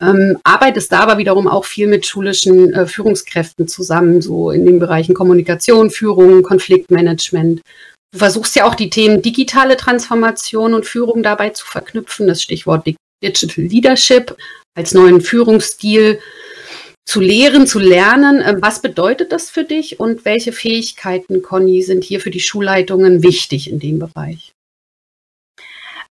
ähm, 0.00 0.38
arbeitest 0.44 0.92
da 0.92 1.00
aber 1.00 1.18
wiederum 1.18 1.46
auch 1.46 1.64
viel 1.64 1.86
mit 1.86 2.06
schulischen 2.06 2.72
äh, 2.72 2.86
Führungskräften 2.86 3.68
zusammen, 3.68 4.22
so 4.22 4.50
in 4.50 4.66
den 4.66 4.78
Bereichen 4.78 5.14
Kommunikation, 5.14 5.90
Führung, 5.90 6.42
Konfliktmanagement. 6.42 7.60
Du 8.12 8.18
versuchst 8.18 8.56
ja 8.56 8.64
auch 8.64 8.74
die 8.74 8.90
Themen 8.90 9.22
digitale 9.22 9.76
Transformation 9.76 10.74
und 10.74 10.86
Führung 10.86 11.22
dabei 11.22 11.50
zu 11.50 11.66
verknüpfen, 11.66 12.26
das 12.26 12.42
Stichwort 12.42 12.86
Digital 13.22 13.64
Leadership 13.64 14.36
als 14.76 14.94
neuen 14.94 15.20
Führungsstil 15.20 16.18
zu 17.06 17.20
lehren, 17.20 17.66
zu 17.66 17.78
lernen. 17.78 18.42
Ähm, 18.44 18.58
was 18.60 18.82
bedeutet 18.82 19.32
das 19.32 19.50
für 19.50 19.64
dich 19.64 20.00
und 20.00 20.24
welche 20.24 20.52
Fähigkeiten, 20.52 21.42
Conny, 21.42 21.82
sind 21.82 22.04
hier 22.04 22.20
für 22.20 22.30
die 22.30 22.40
Schulleitungen 22.40 23.22
wichtig 23.22 23.70
in 23.70 23.78
dem 23.78 23.98
Bereich? 23.98 24.53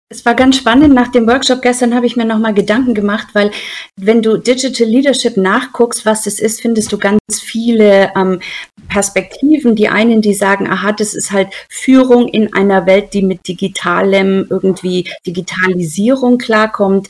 Es 0.10 0.26
war 0.26 0.36
ganz 0.36 0.56
spannend. 0.56 0.94
Nach 0.94 1.10
dem 1.10 1.28
Workshop 1.28 1.62
gestern 1.62 1.94
habe 1.94 2.06
ich 2.06 2.16
mir 2.16 2.24
nochmal 2.24 2.54
Gedanken 2.54 2.94
gemacht, 2.94 3.28
weil 3.34 3.52
wenn 3.98 4.22
du 4.22 4.38
Digital 4.38 4.88
Leadership 4.88 5.36
nachguckst, 5.36 6.06
was 6.06 6.24
das 6.24 6.40
ist, 6.40 6.62
findest 6.62 6.94
du 6.94 6.98
ganz 6.98 7.20
viele 7.42 8.14
ähm, 8.16 8.40
Perspektiven. 8.88 9.76
Die 9.76 9.90
einen, 9.90 10.22
die 10.22 10.34
sagen, 10.34 10.70
aha, 10.70 10.94
das 10.94 11.14
ist 11.14 11.34
halt 11.34 11.50
Führung 11.68 12.30
in 12.30 12.54
einer 12.54 12.86
Welt, 12.86 13.14
die 13.14 13.22
mit 13.22 13.50
digitalem 13.50 14.48
irgendwie 14.50 15.10
Digitalisierung 15.26 16.38
klarkommt. 16.38 17.10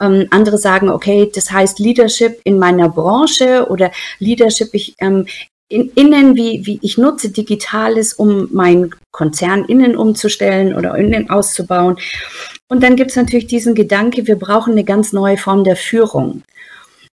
Ähm, 0.00 0.28
andere 0.30 0.58
sagen, 0.58 0.88
okay, 0.88 1.28
das 1.34 1.50
heißt 1.50 1.80
Leadership 1.80 2.40
in 2.44 2.60
meiner 2.60 2.88
Branche 2.88 3.66
oder 3.68 3.90
Leadership 4.20 4.68
ich, 4.72 4.94
ähm, 5.00 5.26
in, 5.68 5.90
innen, 5.94 6.36
wie, 6.36 6.64
wie 6.64 6.78
ich 6.82 6.96
nutze 6.96 7.30
Digitales, 7.30 8.12
um 8.12 8.48
meinen 8.52 8.94
Konzern 9.10 9.64
innen 9.64 9.96
umzustellen 9.96 10.74
oder 10.74 10.96
innen 10.96 11.28
auszubauen. 11.30 11.98
Und 12.68 12.82
dann 12.82 12.96
gibt 12.96 13.10
es 13.10 13.16
natürlich 13.16 13.46
diesen 13.46 13.74
Gedanke, 13.74 14.26
wir 14.26 14.36
brauchen 14.36 14.72
eine 14.72 14.84
ganz 14.84 15.12
neue 15.12 15.36
Form 15.38 15.64
der 15.64 15.76
Führung. 15.76 16.42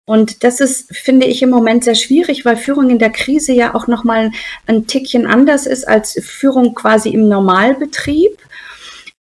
Und 0.06 0.44
das 0.44 0.60
ist, 0.60 0.94
finde 0.96 1.28
ich, 1.28 1.42
im 1.42 1.50
Moment 1.50 1.84
sehr 1.86 1.96
schwierig, 1.96 2.44
weil 2.44 2.58
Führung 2.58 2.90
in 2.90 3.00
der 3.00 3.12
Krise 3.12 3.54
ja 3.54 3.76
auch 3.76 3.88
nochmal 3.88 4.32
ein 4.66 4.88
Tickchen 4.88 5.28
anders 5.28 5.66
ist 5.66 5.88
als 5.88 6.20
Führung 6.22 6.74
quasi 6.74 7.10
im 7.10 7.30
Normalbetrieb. 7.30 8.38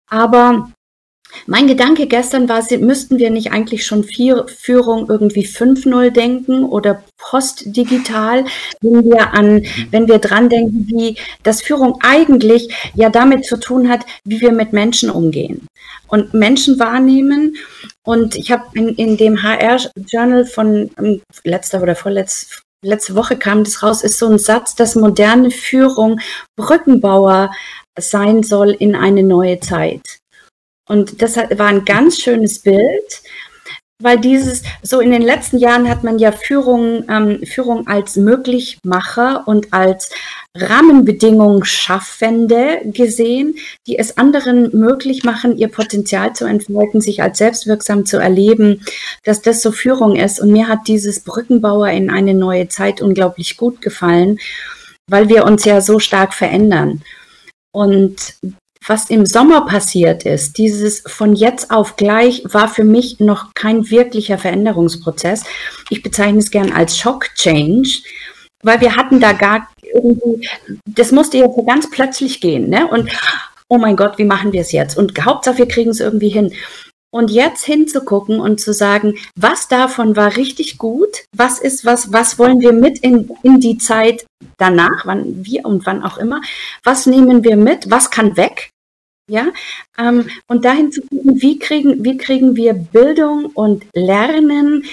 Aber 0.08 0.72
mein 1.46 1.66
Gedanke 1.66 2.06
gestern 2.06 2.48
war, 2.48 2.64
müssten 2.78 3.18
wir 3.18 3.30
nicht 3.30 3.52
eigentlich 3.52 3.86
schon 3.86 4.04
vier, 4.04 4.46
Führung 4.48 5.08
irgendwie 5.08 5.46
5.0 5.46 6.10
denken 6.10 6.64
oder 6.64 7.02
postdigital, 7.18 8.44
wenn 8.80 9.04
wir 9.04 9.32
an, 9.32 9.64
wenn 9.90 10.08
wir 10.08 10.18
dran 10.18 10.48
denken, 10.48 10.86
wie 10.88 11.16
das 11.42 11.62
Führung 11.62 11.98
eigentlich 12.02 12.74
ja 12.94 13.10
damit 13.10 13.44
zu 13.44 13.58
tun 13.58 13.88
hat, 13.88 14.04
wie 14.24 14.40
wir 14.40 14.52
mit 14.52 14.72
Menschen 14.72 15.10
umgehen 15.10 15.66
und 16.08 16.34
Menschen 16.34 16.78
wahrnehmen. 16.78 17.56
Und 18.04 18.36
ich 18.36 18.50
habe 18.50 18.64
in, 18.74 18.88
in 18.96 19.16
dem 19.16 19.42
HR-Journal 19.42 20.44
von 20.44 20.90
um, 20.98 21.20
letzter 21.44 21.82
oder 21.82 21.94
vorletz, 21.94 22.62
letzte 22.84 23.14
Woche 23.14 23.36
kam 23.36 23.64
das 23.64 23.82
raus, 23.82 24.02
ist 24.02 24.18
so 24.18 24.26
ein 24.26 24.38
Satz, 24.38 24.74
dass 24.74 24.94
moderne 24.94 25.50
Führung 25.50 26.20
Brückenbauer 26.56 27.50
sein 27.98 28.42
soll 28.42 28.70
in 28.70 28.94
eine 28.94 29.22
neue 29.22 29.60
Zeit. 29.60 30.19
Und 30.90 31.22
das 31.22 31.36
war 31.36 31.68
ein 31.68 31.84
ganz 31.84 32.18
schönes 32.18 32.58
Bild, 32.58 33.22
weil 34.02 34.18
dieses, 34.18 34.62
so 34.82 34.98
in 34.98 35.12
den 35.12 35.22
letzten 35.22 35.58
Jahren 35.58 35.88
hat 35.88 36.02
man 36.02 36.18
ja 36.18 36.32
Führung, 36.32 37.04
ähm, 37.08 37.46
Führung 37.46 37.86
als 37.86 38.16
Möglichmacher 38.16 39.46
und 39.46 39.72
als 39.72 40.10
Rahmenbedingungen 40.56 41.64
Schaffende 41.64 42.80
gesehen, 42.86 43.54
die 43.86 43.98
es 44.00 44.18
anderen 44.18 44.76
möglich 44.76 45.22
machen, 45.22 45.56
ihr 45.56 45.68
Potenzial 45.68 46.32
zu 46.32 46.44
entfalten, 46.44 47.00
sich 47.00 47.22
als 47.22 47.38
selbstwirksam 47.38 48.04
zu 48.04 48.16
erleben, 48.16 48.84
dass 49.22 49.42
das 49.42 49.62
so 49.62 49.70
Führung 49.70 50.16
ist. 50.16 50.40
Und 50.40 50.50
mir 50.50 50.66
hat 50.66 50.88
dieses 50.88 51.20
Brückenbauer 51.20 51.90
in 51.90 52.10
eine 52.10 52.34
neue 52.34 52.66
Zeit 52.66 53.00
unglaublich 53.00 53.56
gut 53.56 53.80
gefallen. 53.80 54.40
weil 55.12 55.28
wir 55.28 55.44
uns 55.44 55.64
ja 55.64 55.80
so 55.80 55.98
stark 55.98 56.34
verändern. 56.34 57.02
Und 57.72 58.34
was 58.86 59.10
im 59.10 59.26
Sommer 59.26 59.66
passiert 59.66 60.24
ist, 60.24 60.56
dieses 60.56 61.02
von 61.06 61.34
jetzt 61.34 61.70
auf 61.70 61.96
gleich 61.96 62.42
war 62.44 62.68
für 62.68 62.84
mich 62.84 63.20
noch 63.20 63.52
kein 63.54 63.90
wirklicher 63.90 64.38
Veränderungsprozess. 64.38 65.44
Ich 65.90 66.02
bezeichne 66.02 66.38
es 66.38 66.50
gern 66.50 66.72
als 66.72 66.96
Shock 66.96 67.34
Change, 67.34 67.88
weil 68.62 68.80
wir 68.80 68.96
hatten 68.96 69.20
da 69.20 69.32
gar 69.32 69.68
irgendwie, 69.92 70.48
das 70.86 71.12
musste 71.12 71.38
ja 71.38 71.46
so 71.46 71.62
ganz 71.62 71.90
plötzlich 71.90 72.40
gehen, 72.40 72.68
ne? 72.70 72.86
Und 72.88 73.10
oh 73.68 73.78
mein 73.78 73.96
Gott, 73.96 74.18
wie 74.18 74.24
machen 74.24 74.52
wir 74.52 74.62
es 74.62 74.72
jetzt? 74.72 74.96
Und 74.96 75.18
Hauptsache, 75.24 75.58
wir 75.58 75.68
kriegen 75.68 75.90
es 75.90 76.00
irgendwie 76.00 76.30
hin. 76.30 76.52
Und 77.12 77.30
jetzt 77.30 77.64
hinzugucken 77.64 78.38
und 78.38 78.60
zu 78.60 78.72
sagen, 78.72 79.14
was 79.34 79.66
davon 79.66 80.14
war 80.14 80.36
richtig 80.36 80.78
gut, 80.78 81.24
was 81.36 81.58
ist 81.58 81.84
was, 81.84 82.12
was 82.12 82.38
wollen 82.38 82.60
wir 82.60 82.72
mit 82.72 82.98
in, 83.00 83.30
in 83.42 83.58
die 83.58 83.78
Zeit 83.78 84.26
danach, 84.58 85.06
wann 85.06 85.44
wir 85.44 85.64
und 85.64 85.86
wann 85.86 86.04
auch 86.04 86.18
immer, 86.18 86.40
was 86.84 87.06
nehmen 87.06 87.42
wir 87.42 87.56
mit, 87.56 87.90
was 87.90 88.10
kann 88.10 88.36
weg, 88.36 88.70
ja, 89.30 89.48
ähm, 89.98 90.28
und 90.48 90.64
dahin 90.64 90.92
zu 90.92 91.02
gucken, 91.02 91.40
wie 91.40 91.58
kriegen, 91.58 92.04
wie 92.04 92.16
kriegen 92.16 92.56
wir 92.56 92.74
Bildung 92.74 93.46
und 93.46 93.86
Lernen 93.94 94.84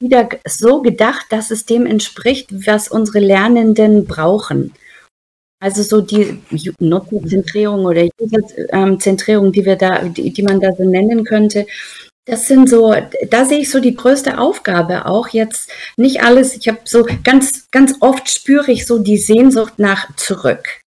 wieder 0.00 0.28
so 0.46 0.82
gedacht, 0.82 1.26
dass 1.30 1.50
es 1.50 1.64
dem 1.64 1.86
entspricht, 1.86 2.66
was 2.66 2.88
unsere 2.88 3.20
Lernenden 3.20 4.04
brauchen. 4.04 4.72
Also 5.64 5.82
so 5.82 6.02
die 6.02 6.42
Nutzerzentrierung 6.78 7.86
oder 7.86 8.06
Userzentrierung, 8.20 9.50
die 9.50 9.64
wir 9.64 9.76
da, 9.76 10.04
die, 10.04 10.30
die 10.30 10.42
man 10.42 10.60
da 10.60 10.74
so 10.76 10.84
nennen 10.84 11.24
könnte, 11.24 11.66
das 12.26 12.48
sind 12.48 12.68
so, 12.68 12.94
da 13.30 13.46
sehe 13.46 13.60
ich 13.60 13.70
so 13.70 13.80
die 13.80 13.94
größte 13.94 14.36
Aufgabe 14.36 15.06
auch 15.06 15.28
jetzt 15.28 15.70
nicht 15.96 16.22
alles. 16.22 16.54
Ich 16.54 16.68
habe 16.68 16.80
so 16.84 17.06
ganz, 17.24 17.70
ganz 17.70 17.94
oft 18.00 18.28
spüre 18.28 18.70
ich 18.72 18.84
so 18.84 18.98
die 18.98 19.16
Sehnsucht 19.16 19.78
nach 19.78 20.14
zurück. 20.16 20.82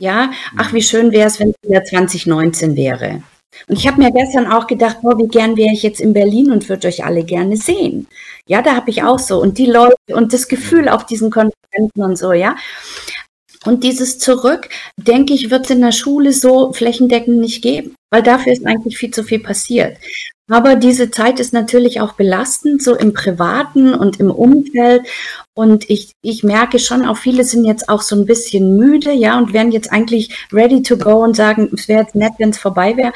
Ja, 0.00 0.32
ach, 0.56 0.72
wie 0.72 0.80
schön 0.80 1.12
wäre 1.12 1.28
es, 1.28 1.38
wenn 1.38 1.50
es 1.50 1.68
wieder 1.68 1.84
2019 1.84 2.76
wäre. 2.76 3.22
Und 3.68 3.78
ich 3.78 3.86
habe 3.86 4.02
mir 4.02 4.10
gestern 4.10 4.50
auch 4.50 4.66
gedacht, 4.66 5.02
boah, 5.02 5.18
wie 5.18 5.28
gern 5.28 5.58
wäre 5.58 5.74
ich 5.74 5.82
jetzt 5.82 6.00
in 6.00 6.14
Berlin 6.14 6.50
und 6.50 6.70
würde 6.70 6.88
euch 6.88 7.04
alle 7.04 7.24
gerne 7.24 7.58
sehen. 7.58 8.08
Ja, 8.48 8.62
da 8.62 8.74
habe 8.74 8.88
ich 8.88 9.02
auch 9.02 9.18
so. 9.18 9.38
Und 9.40 9.58
die 9.58 9.66
Leute 9.66 9.96
und 10.14 10.32
das 10.32 10.48
Gefühl 10.48 10.88
auf 10.88 11.04
diesen 11.04 11.30
Konferenzen 11.30 12.02
und 12.02 12.16
so, 12.16 12.32
ja. 12.32 12.56
Und 13.64 13.84
dieses 13.84 14.18
Zurück, 14.18 14.68
denke 14.96 15.34
ich, 15.34 15.50
wird 15.50 15.64
es 15.64 15.70
in 15.70 15.80
der 15.80 15.92
Schule 15.92 16.32
so 16.32 16.72
flächendeckend 16.72 17.38
nicht 17.38 17.62
geben, 17.62 17.94
weil 18.10 18.22
dafür 18.22 18.52
ist 18.52 18.66
eigentlich 18.66 18.98
viel 18.98 19.10
zu 19.10 19.22
viel 19.22 19.40
passiert. 19.40 19.96
Aber 20.50 20.76
diese 20.76 21.10
Zeit 21.10 21.40
ist 21.40 21.54
natürlich 21.54 22.02
auch 22.02 22.12
belastend, 22.12 22.82
so 22.82 22.94
im 22.94 23.14
Privaten 23.14 23.94
und 23.94 24.20
im 24.20 24.30
Umfeld. 24.30 25.06
Und 25.54 25.88
ich, 25.88 26.12
ich 26.20 26.42
merke 26.42 26.78
schon, 26.78 27.06
auch 27.06 27.16
viele 27.16 27.44
sind 27.44 27.64
jetzt 27.64 27.88
auch 27.88 28.02
so 28.02 28.14
ein 28.14 28.26
bisschen 28.26 28.76
müde, 28.76 29.12
ja, 29.12 29.38
und 29.38 29.54
wären 29.54 29.72
jetzt 29.72 29.90
eigentlich 29.90 30.46
ready 30.52 30.82
to 30.82 30.98
go 30.98 31.24
und 31.24 31.34
sagen, 31.34 31.70
es 31.72 31.88
wäre 31.88 32.02
jetzt 32.02 32.14
nett, 32.14 32.32
wenn 32.38 32.50
es 32.50 32.58
vorbei 32.58 32.94
wäre. 32.96 33.14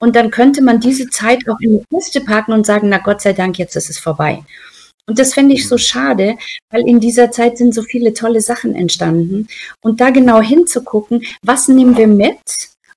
Und 0.00 0.16
dann 0.16 0.32
könnte 0.32 0.60
man 0.60 0.80
diese 0.80 1.08
Zeit 1.08 1.48
auch 1.48 1.60
in 1.60 1.78
die 1.78 1.84
Kiste 1.94 2.20
packen 2.20 2.52
und 2.52 2.66
sagen, 2.66 2.88
na 2.88 2.98
Gott 2.98 3.20
sei 3.20 3.32
Dank, 3.32 3.58
jetzt 3.58 3.76
ist 3.76 3.88
es 3.88 3.98
vorbei. 3.98 4.42
Und 5.08 5.18
das 5.18 5.34
finde 5.34 5.54
ich 5.54 5.68
so 5.68 5.78
schade, 5.78 6.36
weil 6.70 6.88
in 6.88 7.00
dieser 7.00 7.30
Zeit 7.30 7.58
sind 7.58 7.74
so 7.74 7.82
viele 7.82 8.12
tolle 8.12 8.40
Sachen 8.40 8.74
entstanden. 8.74 9.46
Und 9.80 10.00
da 10.00 10.10
genau 10.10 10.40
hinzugucken, 10.40 11.24
was 11.42 11.68
nehmen 11.68 11.96
wir 11.96 12.08
mit 12.08 12.40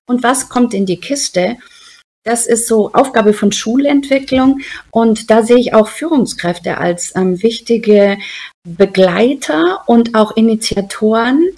und 0.06 0.22
was 0.22 0.48
kommt 0.48 0.74
in 0.74 0.86
die 0.86 0.98
Kiste, 0.98 1.56
das 2.24 2.46
ist 2.46 2.66
so 2.66 2.92
Aufgabe 2.92 3.32
von 3.32 3.50
Schulentwicklung. 3.52 4.60
Und 4.90 5.30
da 5.30 5.42
sehe 5.42 5.58
ich 5.58 5.72
auch 5.72 5.88
Führungskräfte 5.88 6.78
als 6.78 7.14
ähm, 7.16 7.42
wichtige 7.42 8.18
Begleiter 8.64 9.82
und 9.86 10.14
auch 10.14 10.36
Initiatoren, 10.36 11.48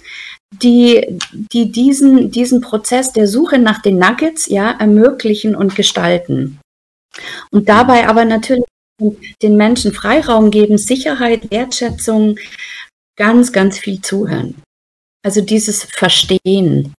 die, 0.61 1.19
die 1.51 1.71
diesen, 1.71 2.31
diesen 2.31 2.61
Prozess 2.61 3.11
der 3.11 3.27
Suche 3.27 3.57
nach 3.57 3.81
den 3.81 3.97
Nuggets 3.97 4.47
ja 4.47 4.71
ermöglichen 4.71 5.55
und 5.55 5.75
gestalten. 5.75 6.59
Und 7.51 7.69
dabei 7.69 8.07
aber 8.07 8.23
natürlich 8.25 8.63
den 8.99 9.57
Menschen 9.57 9.93
Freiraum 9.93 10.51
geben, 10.51 10.77
Sicherheit, 10.77 11.49
Wertschätzung, 11.51 12.37
ganz, 13.17 13.51
ganz 13.51 13.77
viel 13.77 14.01
zuhören. 14.01 14.55
Also 15.23 15.41
dieses 15.41 15.83
Verstehen. 15.83 16.93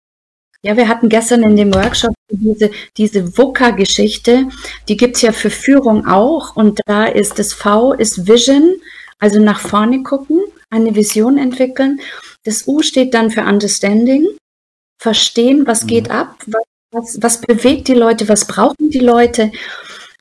Ja, 0.63 0.77
wir 0.77 0.89
hatten 0.89 1.11
gestern 1.11 1.43
in 1.43 1.57
dem 1.57 1.75
Workshop 1.75 2.15
diese, 2.31 2.71
diese 2.97 3.37
VUCA-Geschichte, 3.37 4.49
die 4.89 4.97
gibt's 4.97 5.21
ja 5.21 5.33
für 5.33 5.51
Führung 5.51 6.07
auch. 6.07 6.57
Und 6.57 6.81
da 6.87 7.05
ist 7.05 7.39
das 7.39 7.53
V 7.53 7.93
ist 7.93 8.27
Vision, 8.27 8.77
also 9.19 9.41
nach 9.41 9.61
vorne 9.61 10.03
gucken, 10.03 10.41
eine 10.71 10.95
Vision 10.95 11.37
entwickeln. 11.37 12.01
Das 12.45 12.67
U 12.67 12.83
steht 12.83 13.13
dann 13.15 13.31
für 13.31 13.43
Understanding, 13.43 14.27
verstehen, 14.99 15.67
was 15.67 15.83
mhm. 15.83 15.87
geht 15.89 16.11
ab, 16.11 16.43
was, 16.47 16.65
was, 16.93 17.23
was 17.23 17.41
bewegt 17.43 17.89
die 17.89 17.95
Leute, 17.95 18.29
was 18.29 18.47
brauchen 18.47 18.89
die 18.91 19.01
Leute. 19.01 19.53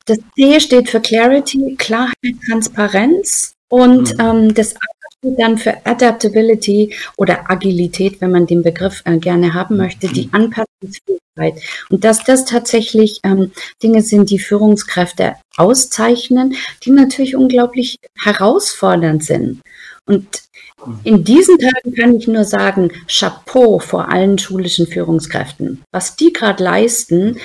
Das 0.05 0.17
C 0.35 0.59
steht 0.59 0.89
für 0.89 1.01
Clarity, 1.01 1.75
Klarheit, 1.77 2.35
Transparenz. 2.47 3.53
Und 3.69 4.13
mhm. 4.13 4.19
ähm, 4.19 4.53
das 4.53 4.75
dann 5.23 5.57
für 5.57 5.85
Adaptability 5.85 6.93
oder 7.17 7.49
Agilität, 7.49 8.19
wenn 8.21 8.31
man 8.31 8.45
den 8.45 8.63
Begriff 8.63 9.01
äh, 9.05 9.17
gerne 9.17 9.53
haben 9.53 9.77
möchte, 9.77 10.07
die 10.07 10.25
mhm. 10.27 10.33
Anpassungsfähigkeit. 10.33 11.63
Und 11.89 12.03
dass 12.03 12.23
das 12.23 12.45
tatsächlich 12.45 13.19
ähm, 13.23 13.51
Dinge 13.81 14.01
sind, 14.01 14.29
die 14.29 14.39
Führungskräfte 14.39 15.35
auszeichnen, 15.57 16.55
die 16.83 16.91
natürlich 16.91 17.35
unglaublich 17.35 17.97
herausfordernd 18.19 19.23
sind. 19.23 19.61
Und 20.05 20.43
mhm. 20.85 20.99
in 21.03 21.23
diesen 21.23 21.57
Tagen 21.57 21.95
kann 21.95 22.15
ich 22.15 22.27
nur 22.27 22.43
sagen, 22.43 22.91
Chapeau 23.07 23.79
vor 23.79 24.09
allen 24.09 24.37
schulischen 24.37 24.87
Führungskräften. 24.87 25.83
Was 25.91 26.15
die 26.15 26.33
gerade 26.33 26.63
leisten, 26.63 27.39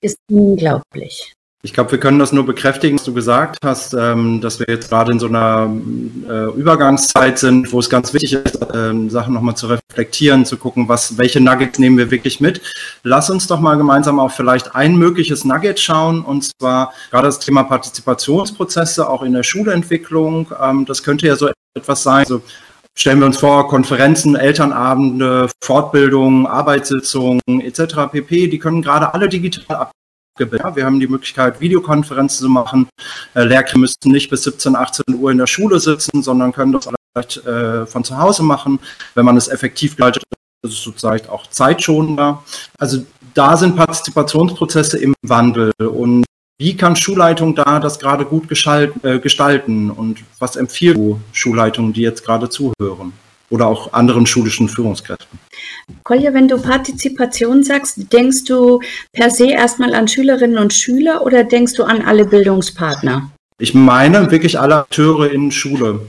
ist 0.00 0.16
unglaublich. 0.30 1.32
Ich 1.64 1.72
glaube, 1.72 1.92
wir 1.92 2.00
können 2.00 2.18
das 2.18 2.32
nur 2.32 2.44
bekräftigen, 2.44 2.98
was 2.98 3.04
du 3.04 3.14
gesagt 3.14 3.58
hast, 3.64 3.94
ähm, 3.94 4.40
dass 4.40 4.58
wir 4.58 4.66
jetzt 4.68 4.88
gerade 4.88 5.12
in 5.12 5.20
so 5.20 5.28
einer 5.28 5.72
äh, 6.28 6.58
Übergangszeit 6.58 7.38
sind, 7.38 7.72
wo 7.72 7.78
es 7.78 7.88
ganz 7.88 8.12
wichtig 8.12 8.32
ist, 8.32 8.58
ähm, 8.74 9.08
Sachen 9.10 9.32
nochmal 9.32 9.54
zu 9.54 9.68
reflektieren, 9.68 10.44
zu 10.44 10.56
gucken, 10.56 10.88
was, 10.88 11.18
welche 11.18 11.40
Nuggets 11.40 11.78
nehmen 11.78 11.98
wir 11.98 12.10
wirklich 12.10 12.40
mit. 12.40 12.60
Lass 13.04 13.30
uns 13.30 13.46
doch 13.46 13.60
mal 13.60 13.76
gemeinsam 13.76 14.18
auf 14.18 14.34
vielleicht 14.34 14.74
ein 14.74 14.96
mögliches 14.96 15.44
Nugget 15.44 15.78
schauen, 15.78 16.24
und 16.24 16.50
zwar 16.58 16.92
gerade 17.12 17.28
das 17.28 17.38
Thema 17.38 17.62
Partizipationsprozesse, 17.62 19.08
auch 19.08 19.22
in 19.22 19.32
der 19.32 19.44
Schulentwicklung. 19.44 20.50
Ähm, 20.60 20.84
das 20.84 21.04
könnte 21.04 21.28
ja 21.28 21.36
so 21.36 21.48
etwas 21.74 22.02
sein. 22.02 22.24
Also 22.24 22.42
stellen 22.98 23.20
wir 23.20 23.26
uns 23.26 23.38
vor, 23.38 23.68
Konferenzen, 23.68 24.34
Elternabende, 24.34 25.48
Fortbildungen, 25.62 26.44
Arbeitssitzungen 26.48 27.40
etc. 27.46 28.10
pp. 28.10 28.48
Die 28.48 28.58
können 28.58 28.82
gerade 28.82 29.14
alle 29.14 29.28
digital 29.28 29.92
ja, 30.38 30.76
wir 30.76 30.84
haben 30.84 31.00
die 31.00 31.08
Möglichkeit, 31.08 31.60
Videokonferenzen 31.60 32.44
zu 32.44 32.48
machen. 32.48 32.88
Äh, 33.34 33.44
Lehrkräfte 33.44 33.78
müssten 33.78 34.10
nicht 34.10 34.30
bis 34.30 34.44
17, 34.44 34.76
18 34.76 35.04
Uhr 35.14 35.30
in 35.30 35.38
der 35.38 35.46
Schule 35.46 35.78
sitzen, 35.78 36.22
sondern 36.22 36.52
können 36.52 36.72
das 36.72 36.88
vielleicht 37.14 37.46
äh, 37.46 37.86
von 37.86 38.04
zu 38.04 38.16
Hause 38.18 38.42
machen, 38.42 38.78
wenn 39.14 39.24
man 39.24 39.36
es 39.36 39.48
effektiv 39.48 39.96
gestaltet. 39.96 40.24
Ist 40.64 40.82
sozusagen 40.84 41.28
auch 41.28 41.48
zeitschonender. 41.48 42.44
Also 42.78 43.04
da 43.34 43.56
sind 43.56 43.76
Partizipationsprozesse 43.76 44.98
im 44.98 45.14
Wandel 45.22 45.72
und 45.78 46.24
wie 46.58 46.76
kann 46.76 46.94
Schulleitung 46.94 47.56
da 47.56 47.80
das 47.80 47.98
gerade 47.98 48.24
gut 48.24 48.44
äh, 48.48 49.18
gestalten 49.18 49.90
und 49.90 50.22
was 50.38 50.54
empfiehlt 50.54 50.96
du 50.96 51.20
Schulleitungen, 51.32 51.92
die 51.92 52.02
jetzt 52.02 52.24
gerade 52.24 52.48
zuhören? 52.48 53.12
Oder 53.52 53.66
auch 53.66 53.92
anderen 53.92 54.26
schulischen 54.26 54.68
Führungskräften. 54.68 55.38
Kolja, 56.04 56.32
wenn 56.32 56.48
du 56.48 56.60
Partizipation 56.60 57.62
sagst, 57.62 58.12
denkst 58.12 58.44
du 58.44 58.80
per 59.12 59.30
se 59.30 59.50
erstmal 59.50 59.94
an 59.94 60.08
Schülerinnen 60.08 60.58
und 60.58 60.72
Schüler 60.72 61.24
oder 61.24 61.44
denkst 61.44 61.74
du 61.74 61.84
an 61.84 62.02
alle 62.02 62.24
Bildungspartner? 62.24 63.30
Ich 63.58 63.74
meine 63.74 64.30
wirklich 64.30 64.58
alle 64.58 64.76
Akteure 64.76 65.30
in 65.30 65.52
Schule. 65.52 66.00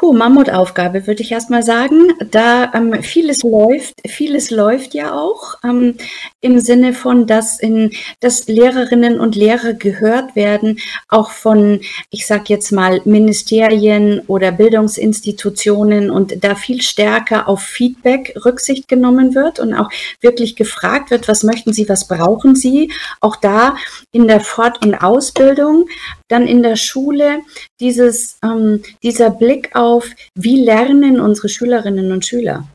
Puh, 0.00 0.14
Mammutaufgabe, 0.14 1.06
würde 1.06 1.20
ich 1.20 1.30
erstmal 1.30 1.62
sagen. 1.62 2.14
Da 2.30 2.72
ähm, 2.72 3.02
vieles 3.02 3.42
läuft, 3.42 3.96
vieles 4.08 4.50
läuft 4.50 4.94
ja 4.94 5.12
auch 5.12 5.56
ähm, 5.62 5.98
im 6.40 6.58
Sinne 6.58 6.94
von, 6.94 7.26
dass, 7.26 7.60
in, 7.60 7.90
dass 8.18 8.48
Lehrerinnen 8.48 9.20
und 9.20 9.36
Lehrer 9.36 9.74
gehört 9.74 10.34
werden, 10.34 10.78
auch 11.10 11.30
von, 11.30 11.82
ich 12.08 12.26
sag 12.26 12.48
jetzt 12.48 12.72
mal, 12.72 13.02
Ministerien 13.04 14.22
oder 14.26 14.52
Bildungsinstitutionen 14.52 16.10
und 16.10 16.42
da 16.42 16.54
viel 16.54 16.80
stärker 16.80 17.46
auf 17.46 17.60
Feedback 17.60 18.34
Rücksicht 18.42 18.88
genommen 18.88 19.34
wird 19.34 19.58
und 19.58 19.74
auch 19.74 19.90
wirklich 20.22 20.56
gefragt 20.56 21.10
wird, 21.10 21.28
was 21.28 21.42
möchten 21.42 21.74
Sie, 21.74 21.90
was 21.90 22.08
brauchen 22.08 22.56
Sie? 22.56 22.90
Auch 23.20 23.36
da 23.36 23.76
in 24.12 24.28
der 24.28 24.40
Fort- 24.40 24.82
und 24.82 24.94
Ausbildung, 24.94 25.90
dann 26.30 26.46
in 26.46 26.62
der 26.62 26.76
Schule 26.76 27.40
dieses, 27.78 28.38
ähm, 28.42 28.82
dieser 29.02 29.30
Blick 29.30 29.70
auf 29.74 29.90
auf, 29.90 30.08
wie 30.34 30.62
lernen 30.62 31.20
unsere 31.20 31.48
Schülerinnen 31.48 32.12
und 32.12 32.24
Schüler. 32.24 32.66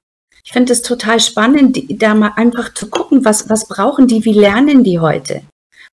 Ich 0.43 0.51
finde 0.51 0.73
es 0.73 0.81
total 0.81 1.19
spannend, 1.19 2.01
da 2.01 2.13
mal 2.13 2.33
einfach 2.35 2.73
zu 2.73 2.89
gucken, 2.89 3.25
was, 3.25 3.49
was 3.49 3.67
brauchen 3.67 4.07
die, 4.07 4.25
wie 4.25 4.33
lernen 4.33 4.83
die 4.83 4.99
heute? 4.99 5.41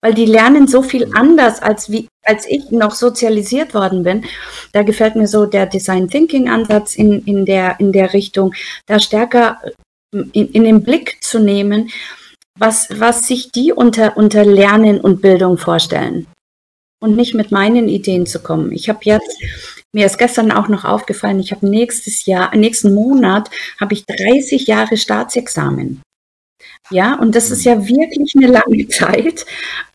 Weil 0.02 0.14
die 0.14 0.26
lernen 0.26 0.66
so 0.66 0.83
viel 0.83 1.09
anders, 1.14 1.62
als 1.62 1.90
wie 1.90 2.09
als 2.25 2.47
ich 2.47 2.71
noch 2.71 2.95
sozialisiert 2.95 3.73
worden 3.75 4.02
bin, 4.02 4.25
da 4.73 4.83
gefällt 4.83 5.16
mir 5.16 5.26
so 5.26 5.47
der 5.47 5.66
Design 5.66 6.09
Thinking 6.09 6.49
Ansatz 6.49 6.95
in, 6.95 7.25
in, 7.25 7.47
der, 7.47 7.81
in 7.81 7.92
der 7.92 8.12
Richtung, 8.12 8.54
da 8.87 9.00
stärker 9.00 9.61
in, 10.12 10.49
in 10.52 10.64
den 10.64 10.83
Blick 10.83 11.23
zu 11.23 11.38
nehmen, 11.38 11.90
was, 12.59 12.88
was 13.00 13.26
sich 13.26 13.50
die 13.50 13.73
unter, 13.73 14.16
unter 14.16 14.45
Lernen 14.45 15.00
und 15.00 15.23
Bildung 15.23 15.57
vorstellen. 15.57 16.26
Und 17.02 17.16
nicht 17.16 17.35
mit 17.35 17.50
meinen 17.50 17.88
Ideen 17.88 18.26
zu 18.26 18.40
kommen. 18.40 18.71
Ich 18.71 18.88
habe 18.88 19.00
jetzt, 19.02 19.37
mir 19.92 20.06
ist 20.06 20.18
gestern 20.18 20.52
auch 20.52 20.68
noch 20.68 20.85
aufgefallen, 20.85 21.40
ich 21.40 21.50
habe 21.50 21.68
nächstes 21.68 22.26
Jahr, 22.26 22.54
nächsten 22.54 22.94
Monat 22.94 23.50
habe 23.80 23.94
ich 23.94 24.06
30 24.06 24.68
Jahre 24.68 24.97
Staatsexamen. 24.97 26.00
Ja, 26.90 27.14
und 27.18 27.35
das 27.35 27.50
ist 27.50 27.64
ja 27.64 27.88
wirklich 27.88 28.35
eine 28.37 28.47
lange 28.47 28.87
Zeit. 28.88 29.47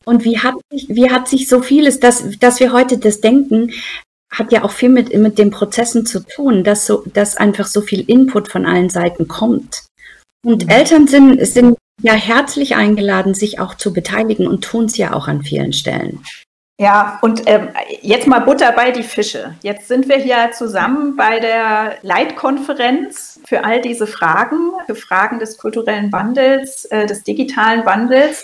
Und 0.04 0.26
wie 0.26 0.40
hat 0.40 0.56
sich, 0.70 0.90
wie 0.90 1.10
hat 1.10 1.30
sich 1.30 1.48
so 1.48 1.62
vieles, 1.62 2.02
dass, 2.02 2.38
dass 2.40 2.60
wir 2.60 2.74
heute 2.74 2.98
das 2.98 3.22
denken, 3.22 3.72
hat 4.30 4.52
ja 4.52 4.66
auch 4.66 4.72
viel 4.72 4.90
mit, 4.90 5.16
mit 5.16 5.38
den 5.38 5.50
Prozessen 5.50 6.06
zu 6.06 6.20
tun, 6.20 6.66
dass 6.66 6.86
so, 6.86 7.04
dass 7.14 7.38
einfach 7.38 7.68
so 7.68 7.80
viel 7.80 8.02
Input 8.02 8.52
von 8.52 8.66
allen 8.66 8.90
Seiten 8.90 9.30
kommt. 9.30 9.86
Und 10.46 10.66
mhm. 10.66 10.70
Eltern 10.70 11.08
sind, 11.08 11.46
sind 11.48 11.78
ja 12.02 12.14
herzlich 12.14 12.76
eingeladen, 12.76 13.34
sich 13.34 13.60
auch 13.60 13.76
zu 13.76 13.94
beteiligen 13.94 14.46
und 14.46 14.66
tun 14.66 14.86
es 14.86 14.98
ja 14.98 15.14
auch 15.14 15.30
an 15.30 15.44
vielen 15.44 15.72
Stellen. 15.72 16.22
Ja, 16.80 17.18
und 17.24 17.42
ähm, 17.48 17.70
jetzt 18.02 18.28
mal 18.28 18.40
Butter 18.40 18.72
bei 18.72 18.92
die 18.92 19.02
Fische. 19.02 19.56
Jetzt 19.64 19.88
sind 19.88 20.08
wir 20.08 20.18
hier 20.18 20.52
zusammen 20.52 21.16
bei 21.16 21.40
der 21.40 21.98
Leitkonferenz 22.04 23.40
für 23.48 23.64
all 23.64 23.82
diese 23.82 24.06
Fragen, 24.06 24.74
für 24.86 24.94
Fragen 24.94 25.40
des 25.40 25.58
kulturellen 25.58 26.12
Wandels, 26.12 26.86
äh, 26.86 27.08
des 27.08 27.24
digitalen 27.24 27.84
Wandels. 27.84 28.44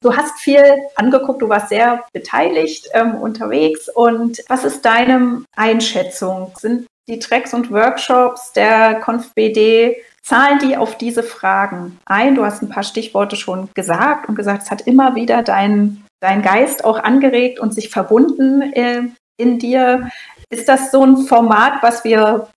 Du 0.00 0.16
hast 0.16 0.38
viel 0.38 0.62
angeguckt, 0.94 1.42
du 1.42 1.48
warst 1.48 1.70
sehr 1.70 2.04
beteiligt 2.12 2.88
ähm, 2.92 3.16
unterwegs. 3.16 3.88
Und 3.88 4.38
was 4.48 4.64
ist 4.64 4.84
deine 4.84 5.42
Einschätzung? 5.56 6.52
Sind 6.58 6.86
die 7.08 7.18
Tracks 7.18 7.52
und 7.52 7.72
Workshops 7.72 8.52
der 8.52 9.00
ConfBD 9.00 9.96
zahlen 10.22 10.60
die 10.60 10.76
auf 10.76 10.98
diese 10.98 11.24
Fragen 11.24 11.98
ein? 12.04 12.36
Du 12.36 12.44
hast 12.44 12.62
ein 12.62 12.68
paar 12.68 12.84
Stichworte 12.84 13.34
schon 13.34 13.70
gesagt 13.74 14.28
und 14.28 14.36
gesagt, 14.36 14.62
es 14.62 14.70
hat 14.70 14.82
immer 14.82 15.16
wieder 15.16 15.42
deinen 15.42 16.01
dein 16.22 16.40
Geist 16.40 16.84
auch 16.84 16.98
angeregt 16.98 17.58
und 17.58 17.74
sich 17.74 17.90
verbunden 17.90 18.62
äh, 18.72 19.02
in 19.36 19.58
dir. 19.58 20.08
Ist 20.48 20.68
das 20.68 20.92
so 20.92 21.04
ein 21.04 21.16
Format, 21.26 21.82
was 21.82 22.04
wir 22.04 22.48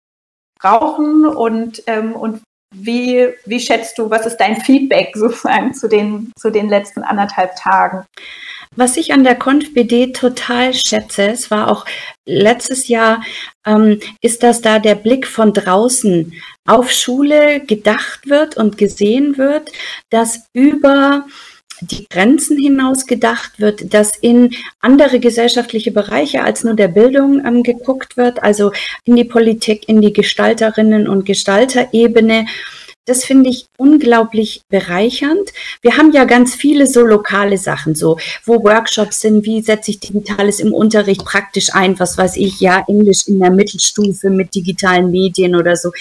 brauchen 0.60 1.26
und, 1.26 1.84
ähm, 1.88 2.14
und 2.14 2.42
wie, 2.74 3.30
wie 3.46 3.60
schätzt 3.60 3.98
du, 3.98 4.10
was 4.10 4.26
ist 4.26 4.38
dein 4.38 4.62
Feedback 4.62 5.12
sozusagen 5.16 5.74
zu 5.74 5.90
den, 5.90 6.32
zu 6.38 6.52
den 6.52 6.70
letzten 6.70 7.02
anderthalb 7.04 7.56
Tagen? 7.56 8.06
Was 8.76 8.98
ich 8.98 9.14
an 9.14 9.24
der 9.24 9.36
ConfBD 9.36 10.12
total 10.12 10.74
schätze, 10.74 11.30
es 11.30 11.50
war 11.50 11.72
auch 11.72 11.86
letztes 12.26 12.88
Jahr, 12.88 13.24
ähm, 13.66 14.00
ist, 14.22 14.44
dass 14.44 14.62
da 14.62 14.80
der 14.80 14.96
Blick 14.96 15.26
von 15.26 15.54
draußen 15.54 16.34
auf 16.68 16.92
Schule 16.92 17.62
gedacht 17.62 18.30
wird 18.30 18.58
und 18.58 18.78
gesehen 18.78 19.38
wird, 19.38 19.72
dass 20.10 20.46
über 20.54 21.26
die 21.82 22.08
Grenzen 22.10 22.58
hinaus 22.58 23.06
gedacht 23.06 23.60
wird, 23.60 23.94
dass 23.94 24.16
in 24.16 24.52
andere 24.80 25.20
gesellschaftliche 25.20 25.92
Bereiche 25.92 26.44
als 26.44 26.64
nur 26.64 26.76
der 26.76 26.88
Bildung 26.88 27.46
ähm, 27.46 27.64
geguckt 27.64 28.18
wird, 28.18 28.44
also 28.44 28.72
in 29.04 29.16
die 29.16 29.26
Politik, 29.26 29.88
in 29.88 30.02
die 30.02 30.14
Gestalterinnen 30.14 31.08
und 31.08 31.26
Gestalterebene. 31.26 32.46
Das 33.08 33.24
finde 33.24 33.52
ich 33.52 33.68
unglaublich 33.78 34.62
bereichernd. 34.68 35.52
Wir 35.82 35.96
haben 35.96 36.12
ja 36.12 36.26
ganz 36.26 36.56
viele 36.56 36.88
so 36.88 37.06
lokale 37.06 37.60
Sachen, 37.60 37.94
so 37.94 38.18
wo 38.46 38.64
Workshops 38.64 39.22
sind, 39.22 39.46
wie 39.46 39.62
setze 39.62 39.92
ich 39.92 40.00
Digitales 40.00 40.60
im 40.60 40.74
Unterricht 40.74 41.24
praktisch 41.24 41.72
ein, 41.74 42.00
was 42.00 42.18
weiß 42.18 42.36
ich, 42.38 42.60
ja, 42.62 42.84
Englisch 42.88 43.28
in 43.28 43.40
der 43.40 43.52
Mittelstufe 43.52 44.32
mit 44.32 44.56
digitalen 44.56 45.12
Medien 45.12 45.56
oder 45.56 45.76
so 45.76 45.92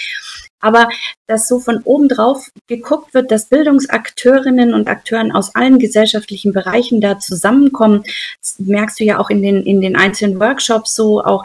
aber 0.65 0.89
dass 1.27 1.47
so 1.47 1.59
von 1.59 1.81
oben 1.83 2.09
drauf 2.09 2.49
geguckt 2.67 3.13
wird, 3.13 3.29
dass 3.29 3.49
Bildungsakteurinnen 3.49 4.73
und 4.73 4.87
Akteuren 4.87 5.31
aus 5.31 5.53
allen 5.53 5.77
gesellschaftlichen 5.77 6.53
Bereichen 6.53 7.01
da 7.01 7.19
zusammenkommen, 7.19 8.03
merkst 8.57 8.99
du 8.99 9.03
ja 9.03 9.19
auch 9.19 9.29
in 9.29 9.43
den, 9.43 9.63
in 9.63 9.79
den 9.79 9.95
einzelnen 9.95 10.39
Workshops 10.39 10.95
so 10.95 11.23
auch. 11.23 11.43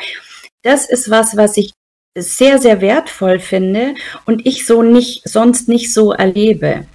Das 0.62 0.88
ist 0.88 1.11
was, 1.11 1.37
was 1.37 1.56
ich 1.59 1.72
sehr, 2.16 2.59
sehr 2.59 2.80
wertvoll 2.80 3.38
finde 3.38 3.94
und 4.24 4.46
ich 4.46 4.66
so 4.66 4.83
nicht, 4.83 5.28
sonst 5.28 5.68
nicht 5.68 5.92
so 5.92 6.12
erlebe. 6.12 6.87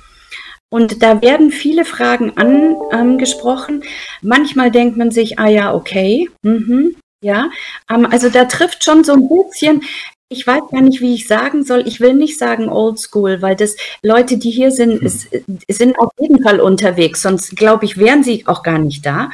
Und 0.69 1.03
da 1.03 1.21
werden 1.21 1.51
viele 1.51 1.85
Fragen 1.85 2.35
angesprochen. 2.37 3.83
Manchmal 4.21 4.71
denkt 4.71 4.97
man 4.97 5.11
sich, 5.11 5.37
ah 5.37 5.47
ja, 5.47 5.73
okay, 5.73 6.29
mhm, 6.41 6.95
ja, 7.21 7.49
ähm, 7.89 8.05
also 8.05 8.29
da 8.29 8.45
trifft 8.45 8.83
schon 8.83 9.03
so 9.03 9.13
ein 9.13 9.27
bisschen, 9.27 9.83
ich 10.29 10.45
weiß 10.45 10.63
gar 10.71 10.81
nicht, 10.81 11.01
wie 11.01 11.13
ich 11.13 11.27
sagen 11.27 11.63
soll. 11.63 11.87
Ich 11.87 11.99
will 11.99 12.13
nicht 12.13 12.39
sagen 12.39 12.69
Oldschool, 12.69 13.41
weil 13.41 13.55
das 13.55 13.75
Leute, 14.01 14.37
die 14.37 14.49
hier 14.49 14.71
sind, 14.71 15.01
ist, 15.03 15.27
sind 15.69 15.99
auf 15.99 16.11
jeden 16.19 16.41
Fall 16.43 16.59
unterwegs. 16.59 17.21
Sonst 17.21 17.55
glaube 17.55 17.85
ich, 17.85 17.97
wären 17.97 18.23
sie 18.23 18.47
auch 18.47 18.63
gar 18.63 18.79
nicht 18.79 19.05
da. 19.05 19.29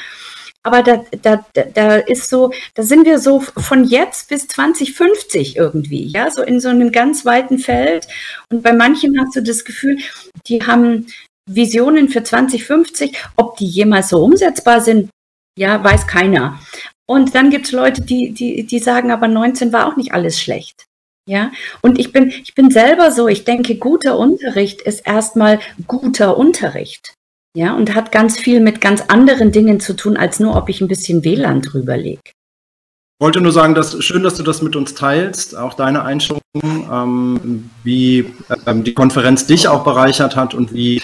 Aber 0.63 0.83
da, 0.83 1.03
da, 1.23 1.43
da 1.73 1.95
ist 1.95 2.29
so, 2.29 2.51
da 2.75 2.83
sind 2.83 3.05
wir 3.05 3.17
so 3.17 3.39
von 3.39 3.83
jetzt 3.83 4.29
bis 4.29 4.47
2050 4.47 5.55
irgendwie, 5.55 6.05
ja, 6.07 6.29
so 6.29 6.43
in 6.43 6.59
so 6.59 6.69
einem 6.69 6.91
ganz 6.91 7.25
weiten 7.25 7.57
Feld. 7.57 8.07
Und 8.51 8.61
bei 8.61 8.73
manchen 8.73 9.19
hast 9.19 9.35
du 9.35 9.41
das 9.41 9.65
Gefühl, 9.65 9.97
die 10.45 10.61
haben 10.61 11.07
Visionen 11.49 12.09
für 12.09 12.21
2050. 12.21 13.17
Ob 13.37 13.57
die 13.57 13.65
jemals 13.65 14.09
so 14.09 14.23
umsetzbar 14.23 14.81
sind, 14.81 15.09
ja, 15.57 15.83
weiß 15.83 16.05
keiner. 16.05 16.59
Und 17.07 17.35
dann 17.35 17.49
gibt 17.49 17.65
es 17.65 17.71
Leute, 17.71 18.01
die, 18.01 18.31
die, 18.31 18.65
die 18.65 18.79
sagen, 18.79 19.11
aber 19.11 19.27
19 19.27 19.73
war 19.73 19.87
auch 19.87 19.97
nicht 19.97 20.13
alles 20.13 20.39
schlecht. 20.39 20.85
Ja, 21.27 21.51
und 21.81 21.99
ich 21.99 22.11
bin, 22.11 22.29
ich 22.29 22.55
bin 22.55 22.71
selber 22.71 23.11
so, 23.11 23.27
ich 23.27 23.43
denke, 23.43 23.75
guter 23.75 24.17
Unterricht 24.17 24.81
ist 24.81 25.05
erstmal 25.05 25.59
guter 25.87 26.37
Unterricht. 26.37 27.13
Ja, 27.55 27.75
und 27.75 27.95
hat 27.95 28.11
ganz 28.11 28.39
viel 28.39 28.61
mit 28.61 28.81
ganz 28.81 29.01
anderen 29.09 29.51
Dingen 29.51 29.79
zu 29.79 29.93
tun, 29.93 30.17
als 30.17 30.39
nur, 30.39 30.55
ob 30.55 30.69
ich 30.69 30.81
ein 30.81 30.87
bisschen 30.87 31.23
WLAN 31.23 31.61
drüber 31.61 31.97
lege. 31.97 32.21
Ich 32.25 33.23
wollte 33.23 33.41
nur 33.41 33.51
sagen, 33.51 33.75
dass 33.75 34.03
schön, 34.03 34.23
dass 34.23 34.35
du 34.35 34.43
das 34.43 34.61
mit 34.61 34.75
uns 34.75 34.95
teilst, 34.95 35.55
auch 35.55 35.73
deine 35.75 36.03
Einschätzung, 36.03 36.41
ähm, 36.55 37.69
wie 37.83 38.33
ähm, 38.65 38.83
die 38.83 38.93
Konferenz 38.93 39.45
dich 39.45 39.67
auch 39.67 39.83
bereichert 39.83 40.35
hat 40.35 40.53
und 40.53 40.73
wie 40.73 41.01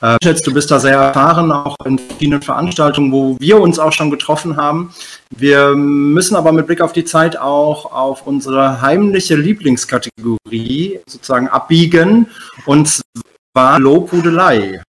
äh, 0.00 0.16
du 0.20 0.54
bist 0.54 0.70
da 0.70 0.80
sehr 0.80 0.96
erfahren, 0.96 1.52
auch 1.52 1.76
in 1.84 1.98
verschiedenen 1.98 2.42
Veranstaltungen, 2.42 3.12
wo 3.12 3.36
wir 3.38 3.60
uns 3.60 3.78
auch 3.78 3.92
schon 3.92 4.10
getroffen 4.10 4.56
haben. 4.56 4.94
Wir 5.36 5.74
müssen 5.74 6.36
aber 6.36 6.52
mit 6.52 6.66
Blick 6.66 6.80
auf 6.80 6.92
die 6.92 7.04
Zeit 7.04 7.36
auch 7.36 7.92
auf 7.92 8.26
unsere 8.26 8.80
heimliche 8.80 9.36
Lieblingskategorie 9.36 11.00
sozusagen 11.06 11.48
abbiegen, 11.48 12.28
und 12.66 13.02
zwar 13.52 13.78
Lobhudelei. 13.78 14.82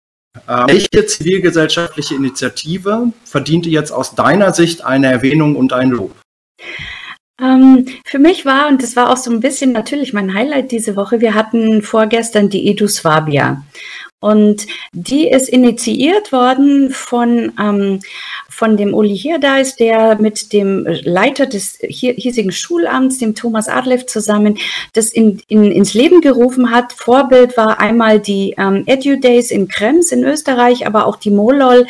Äh, 0.47 0.67
welche 0.67 1.05
zivilgesellschaftliche 1.05 2.15
Initiative 2.15 3.11
verdiente 3.25 3.69
jetzt 3.69 3.91
aus 3.91 4.15
deiner 4.15 4.53
Sicht 4.53 4.83
eine 4.83 5.11
Erwähnung 5.11 5.55
und 5.55 5.73
ein 5.73 5.89
Lob? 5.89 6.15
Ähm, 7.41 7.87
für 8.05 8.19
mich 8.19 8.45
war, 8.45 8.67
und 8.69 8.81
das 8.83 8.95
war 8.95 9.09
auch 9.09 9.17
so 9.17 9.31
ein 9.31 9.39
bisschen 9.39 9.71
natürlich 9.71 10.13
mein 10.13 10.33
Highlight 10.33 10.71
diese 10.71 10.95
Woche, 10.95 11.21
wir 11.21 11.33
hatten 11.33 11.81
vorgestern 11.81 12.49
die 12.49 12.69
Edu 12.69 12.87
Swabia. 12.87 13.63
Und 14.21 14.67
die 14.93 15.27
ist 15.27 15.49
initiiert 15.49 16.31
worden 16.31 16.91
von, 16.91 17.51
ähm, 17.59 18.01
von 18.47 18.77
dem 18.77 18.93
Uli 18.93 19.17
Hirdeis, 19.17 19.75
der 19.75 20.15
mit 20.21 20.53
dem 20.53 20.85
Leiter 20.85 21.47
des 21.47 21.79
hiesigen 21.81 22.51
Schulamts, 22.51 23.17
dem 23.17 23.33
Thomas 23.33 23.67
Adlev, 23.67 24.05
zusammen 24.05 24.59
das 24.93 25.09
in, 25.09 25.41
in, 25.47 25.71
ins 25.71 25.95
Leben 25.95 26.21
gerufen 26.21 26.69
hat. 26.69 26.93
Vorbild 26.93 27.57
war 27.57 27.79
einmal 27.79 28.19
die 28.19 28.53
ähm, 28.59 28.83
Edu 28.85 29.17
Days 29.17 29.49
in 29.49 29.67
Krems 29.67 30.11
in 30.11 30.23
Österreich, 30.23 30.85
aber 30.85 31.07
auch 31.07 31.15
die 31.15 31.31
Molol 31.31 31.87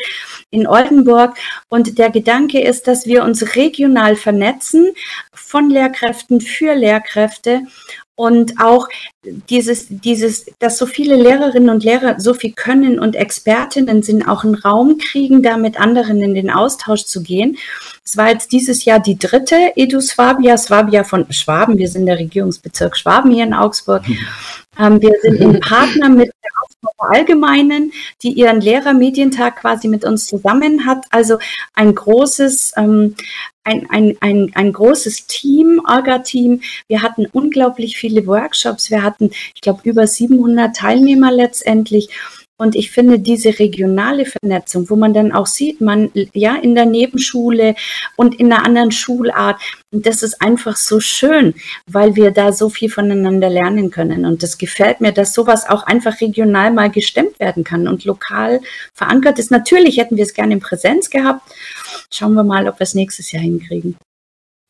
in 0.51 0.67
Oldenburg. 0.67 1.35
Und 1.67 1.97
der 1.97 2.11
Gedanke 2.11 2.61
ist, 2.61 2.87
dass 2.87 3.07
wir 3.07 3.25
uns 3.25 3.57
regional 3.57 4.15
vernetzen 4.15 4.91
von 5.33 5.69
Lehrkräften 5.69 6.39
für 6.39 6.75
Lehrkräfte 6.75 7.63
und 8.15 8.59
auch 8.59 8.87
dieses, 9.49 9.87
dieses, 9.89 10.45
dass 10.59 10.77
so 10.77 10.85
viele 10.85 11.15
Lehrerinnen 11.15 11.69
und 11.69 11.83
Lehrer 11.83 12.19
so 12.19 12.33
viel 12.33 12.51
können 12.51 12.99
und 12.99 13.15
Expertinnen 13.15 14.03
sind, 14.03 14.27
auch 14.27 14.43
einen 14.43 14.55
Raum 14.55 14.97
kriegen, 14.97 15.41
da 15.41 15.57
mit 15.57 15.79
anderen 15.79 16.21
in 16.21 16.33
den 16.33 16.51
Austausch 16.51 17.05
zu 17.05 17.23
gehen. 17.23 17.57
Es 18.03 18.17
war 18.17 18.29
jetzt 18.29 18.51
dieses 18.51 18.85
Jahr 18.85 18.99
die 18.99 19.17
dritte 19.17 19.73
Edu 19.75 20.01
Swabia, 20.01 20.57
Swabia 20.57 21.03
von 21.03 21.31
Schwaben. 21.31 21.77
Wir 21.77 21.87
sind 21.87 22.05
der 22.05 22.19
Regierungsbezirk 22.19 22.97
Schwaben 22.97 23.31
hier 23.31 23.45
in 23.45 23.53
Augsburg. 23.53 24.03
Ähm, 24.79 25.01
wir 25.01 25.11
sind 25.21 25.41
ein 25.41 25.59
Partner 25.59 26.07
mit 26.07 26.27
der 26.27 26.51
Allgemeinen, 26.97 27.91
die 28.23 28.31
ihren 28.31 28.61
Lehrermedientag 28.61 29.57
quasi 29.57 29.87
mit 29.87 30.05
uns 30.05 30.27
zusammen 30.27 30.85
hat. 30.85 31.05
Also 31.09 31.37
ein 31.73 31.93
großes, 31.93 32.73
ähm, 32.77 33.15
ein, 33.63 33.89
ein, 33.89 34.17
ein, 34.21 34.51
ein 34.55 34.73
großes 34.73 35.27
Team, 35.27 35.81
Orga-Team. 35.87 36.61
Wir 36.87 37.01
hatten 37.01 37.27
unglaublich 37.31 37.97
viele 37.97 38.25
Workshops. 38.25 38.89
Wir 38.89 39.03
hatten, 39.03 39.31
ich 39.53 39.61
glaube, 39.61 39.81
über 39.83 40.07
700 40.07 40.75
Teilnehmer 40.75 41.31
letztendlich. 41.31 42.09
Und 42.61 42.75
ich 42.75 42.91
finde 42.91 43.17
diese 43.17 43.57
regionale 43.57 44.23
Vernetzung, 44.23 44.87
wo 44.91 44.95
man 44.95 45.15
dann 45.15 45.31
auch 45.31 45.47
sieht, 45.47 45.81
man 45.81 46.11
ja 46.31 46.55
in 46.55 46.75
der 46.75 46.85
Nebenschule 46.85 47.73
und 48.17 48.39
in 48.39 48.53
einer 48.53 48.63
anderen 48.63 48.91
Schulart, 48.91 49.59
das 49.89 50.21
ist 50.21 50.43
einfach 50.43 50.75
so 50.75 50.99
schön, 50.99 51.55
weil 51.87 52.15
wir 52.15 52.29
da 52.29 52.53
so 52.53 52.69
viel 52.69 52.91
voneinander 52.91 53.49
lernen 53.49 53.89
können. 53.89 54.27
Und 54.27 54.43
das 54.43 54.59
gefällt 54.59 55.01
mir, 55.01 55.11
dass 55.11 55.33
sowas 55.33 55.67
auch 55.67 55.87
einfach 55.87 56.21
regional 56.21 56.71
mal 56.71 56.91
gestemmt 56.91 57.39
werden 57.39 57.63
kann 57.63 57.87
und 57.87 58.05
lokal 58.05 58.59
verankert 58.93 59.39
ist. 59.39 59.49
Natürlich 59.49 59.97
hätten 59.97 60.17
wir 60.17 60.23
es 60.23 60.35
gerne 60.35 60.53
in 60.53 60.59
Präsenz 60.59 61.09
gehabt. 61.09 61.41
Schauen 62.11 62.35
wir 62.35 62.43
mal, 62.43 62.67
ob 62.67 62.77
wir 62.77 62.83
es 62.83 62.93
nächstes 62.93 63.31
Jahr 63.31 63.41
hinkriegen. 63.41 63.97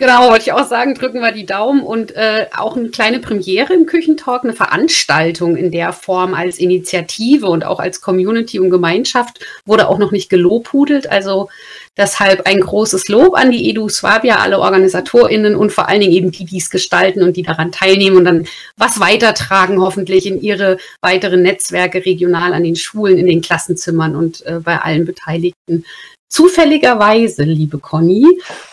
Genau, 0.02 0.32
wollte 0.32 0.46
ich 0.46 0.52
auch 0.52 0.68
sagen, 0.68 0.96
drücken 0.96 1.22
wir 1.22 1.32
die 1.32 1.46
Daumen 1.46 1.84
und 1.84 2.16
äh, 2.16 2.48
auch 2.58 2.76
eine 2.76 2.90
kleine 2.90 3.20
Premiere 3.20 3.72
im 3.76 3.86
Küchentalk, 3.86 4.44
eine 4.44 4.54
Veranstaltung 4.54 5.56
in 5.56 5.70
der 5.70 5.94
Form 5.94 6.34
als 6.34 6.58
Initiative 6.58 7.46
und 7.46 7.64
auch 7.64 7.80
als 7.80 8.02
Community 8.02 8.60
und 8.60 8.72
Gemeinschaft 8.72 9.46
wurde 9.64 9.88
auch 9.88 10.00
noch 10.00 10.12
nicht 10.12 10.32
gelobhudelt. 10.32 11.06
Also 11.06 11.50
deshalb 11.98 12.48
ein 12.48 12.62
großes 12.62 13.10
Lob 13.10 13.36
an 13.36 13.52
die 13.52 13.70
Edu 13.70 13.90
Swabia, 13.90 14.38
alle 14.38 14.58
OrganisatorInnen 14.58 15.56
und 15.56 15.72
vor 15.72 15.88
allen 15.88 16.02
Dingen 16.02 16.14
eben 16.14 16.32
die, 16.32 16.46
die 16.46 16.58
es 16.58 16.72
gestalten 16.72 17.22
und 17.22 17.38
die 17.38 17.44
daran 17.44 17.72
teilnehmen 17.72 18.18
und 18.18 18.26
dann 18.26 18.48
was 18.78 19.00
weitertragen, 19.00 19.80
hoffentlich 19.80 20.26
in 20.26 20.42
ihre 20.42 20.78
weiteren 21.02 21.44
Netzwerke 21.44 22.04
regional 22.04 22.54
an 22.54 22.64
den 22.64 22.76
Schulen, 22.76 23.20
in 23.20 23.28
den 23.28 23.42
Klassenzimmern 23.42 24.16
und 24.16 24.44
äh, 24.48 24.62
bei 24.64 24.80
allen 24.80 25.06
Beteiligten. 25.06 25.86
Zufälligerweise, 26.28 27.44
liebe 27.44 27.78
Conny, 27.78 28.26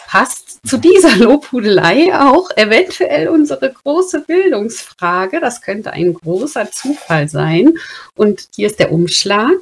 passt 0.07 0.48
zu 0.67 0.79
dieser 0.79 1.17
Lobhudelei 1.17 2.13
auch 2.19 2.51
eventuell 2.57 3.29
unsere 3.29 3.73
große 3.73 4.21
Bildungsfrage. 4.23 5.41
Das 5.41 5.61
könnte 5.61 5.93
ein 5.93 6.15
großer 6.15 6.71
Zufall 6.71 7.29
sein. 7.29 7.79
Und 8.15 8.49
hier 8.55 8.67
ist 8.69 8.79
der 8.79 8.93
Umschlag. 8.93 9.57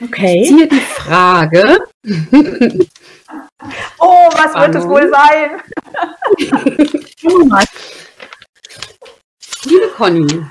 Okay. 0.00 0.44
Ziehe 0.46 0.68
die 0.68 0.80
Frage. 0.80 1.78
oh, 3.98 4.28
was 4.32 4.54
wird 4.54 4.74
es 4.76 4.84
wohl 4.86 5.10
sein? 5.10 5.60
Liebe 9.64 9.88
Conny, 9.96 10.46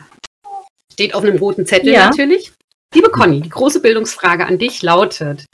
steht 0.91 1.15
auf 1.15 1.23
einem 1.23 1.37
roten 1.37 1.65
Zettel 1.65 1.93
ja. 1.93 2.07
natürlich. 2.07 2.51
Liebe 2.93 3.09
Conny, 3.09 3.41
die 3.41 3.49
große 3.49 3.81
Bildungsfrage 3.81 4.45
an 4.45 4.57
dich 4.57 4.81
lautet, 4.81 5.45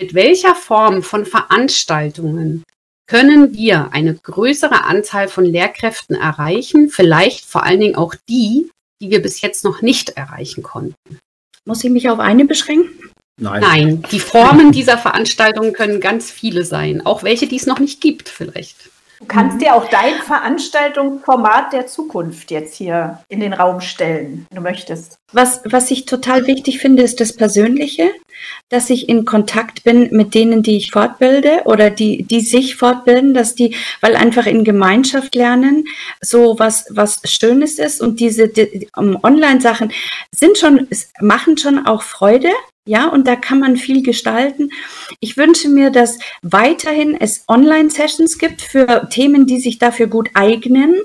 mit 0.00 0.14
welcher 0.14 0.54
Form 0.54 1.02
von 1.02 1.26
Veranstaltungen 1.26 2.62
können 3.12 3.52
wir 3.52 3.92
eine 3.92 4.14
größere 4.14 4.84
Anzahl 4.84 5.28
von 5.28 5.44
Lehrkräften 5.44 6.16
erreichen, 6.16 6.88
vielleicht 6.88 7.44
vor 7.44 7.62
allen 7.62 7.80
Dingen 7.80 7.94
auch 7.94 8.14
die, 8.26 8.70
die 9.02 9.10
wir 9.10 9.20
bis 9.20 9.42
jetzt 9.42 9.64
noch 9.64 9.82
nicht 9.82 10.16
erreichen 10.16 10.62
konnten? 10.62 11.18
Muss 11.66 11.84
ich 11.84 11.90
mich 11.90 12.08
auf 12.08 12.20
eine 12.20 12.46
beschränken? 12.46 13.10
Nein. 13.38 13.60
Nein, 13.60 14.02
die 14.10 14.18
Formen 14.18 14.72
dieser 14.72 14.96
Veranstaltungen 14.96 15.74
können 15.74 16.00
ganz 16.00 16.30
viele 16.30 16.64
sein, 16.64 17.04
auch 17.04 17.22
welche, 17.22 17.46
die 17.46 17.56
es 17.56 17.66
noch 17.66 17.80
nicht 17.80 18.00
gibt 18.00 18.30
vielleicht. 18.30 18.88
Du 19.22 19.28
kannst 19.28 19.60
dir 19.60 19.76
auch 19.76 19.88
dein 19.88 20.14
Veranstaltungsformat 20.14 21.72
der 21.72 21.86
Zukunft 21.86 22.50
jetzt 22.50 22.74
hier 22.74 23.20
in 23.28 23.38
den 23.38 23.52
Raum 23.52 23.80
stellen, 23.80 24.48
wenn 24.50 24.56
du 24.56 24.62
möchtest. 24.62 25.16
Was, 25.32 25.60
was 25.64 25.92
ich 25.92 26.06
total 26.06 26.48
wichtig 26.48 26.80
finde, 26.80 27.04
ist 27.04 27.20
das 27.20 27.36
Persönliche, 27.36 28.10
dass 28.68 28.90
ich 28.90 29.08
in 29.08 29.24
Kontakt 29.24 29.84
bin 29.84 30.08
mit 30.10 30.34
denen, 30.34 30.64
die 30.64 30.76
ich 30.76 30.90
fortbilde 30.90 31.62
oder 31.66 31.88
die, 31.88 32.24
die 32.24 32.40
sich 32.40 32.74
fortbilden, 32.74 33.32
dass 33.32 33.54
die, 33.54 33.76
weil 34.00 34.16
einfach 34.16 34.46
in 34.46 34.64
Gemeinschaft 34.64 35.36
lernen, 35.36 35.84
so 36.20 36.58
was, 36.58 36.86
was 36.90 37.20
Schönes 37.24 37.78
ist 37.78 38.00
und 38.00 38.18
diese 38.18 38.48
die, 38.48 38.88
um, 38.96 39.22
Online-Sachen 39.22 39.92
sind 40.32 40.58
schon, 40.58 40.88
machen 41.20 41.56
schon 41.56 41.86
auch 41.86 42.02
Freude, 42.02 42.50
ja, 42.86 43.08
und 43.08 43.28
da 43.28 43.36
kann 43.36 43.60
man 43.60 43.76
viel 43.76 44.02
gestalten. 44.02 44.70
Ich 45.20 45.36
wünsche 45.36 45.68
mir, 45.68 45.90
dass 45.90 46.18
weiterhin 46.42 47.16
es 47.18 47.44
Online-Sessions 47.46 48.38
gibt 48.38 48.60
für 48.60 49.08
Themen, 49.08 49.46
die 49.46 49.60
sich 49.60 49.78
dafür 49.78 50.08
gut 50.08 50.30
eignen 50.34 51.00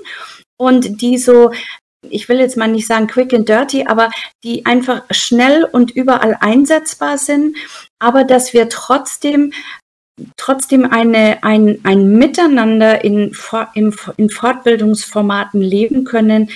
und 0.56 1.00
die 1.00 1.18
so, 1.18 1.52
ich 2.08 2.28
will 2.28 2.40
jetzt 2.40 2.56
mal 2.56 2.66
nicht 2.66 2.86
sagen 2.86 3.06
quick 3.06 3.32
and 3.32 3.48
dirty, 3.48 3.86
aber 3.86 4.10
die 4.42 4.66
einfach 4.66 5.02
schnell 5.10 5.64
und 5.64 5.92
überall 5.92 6.36
einsetzbar 6.40 7.16
sind, 7.16 7.56
aber 8.00 8.24
dass 8.24 8.52
wir 8.52 8.68
trotzdem 8.68 9.52
trotzdem 10.36 10.84
eine, 10.84 11.44
ein, 11.44 11.78
ein 11.84 12.14
Miteinander 12.14 13.04
in, 13.04 13.32
in, 13.74 13.94
in 14.16 14.30
Fortbildungsformaten 14.30 15.60
leben 15.60 16.02
können 16.02 16.50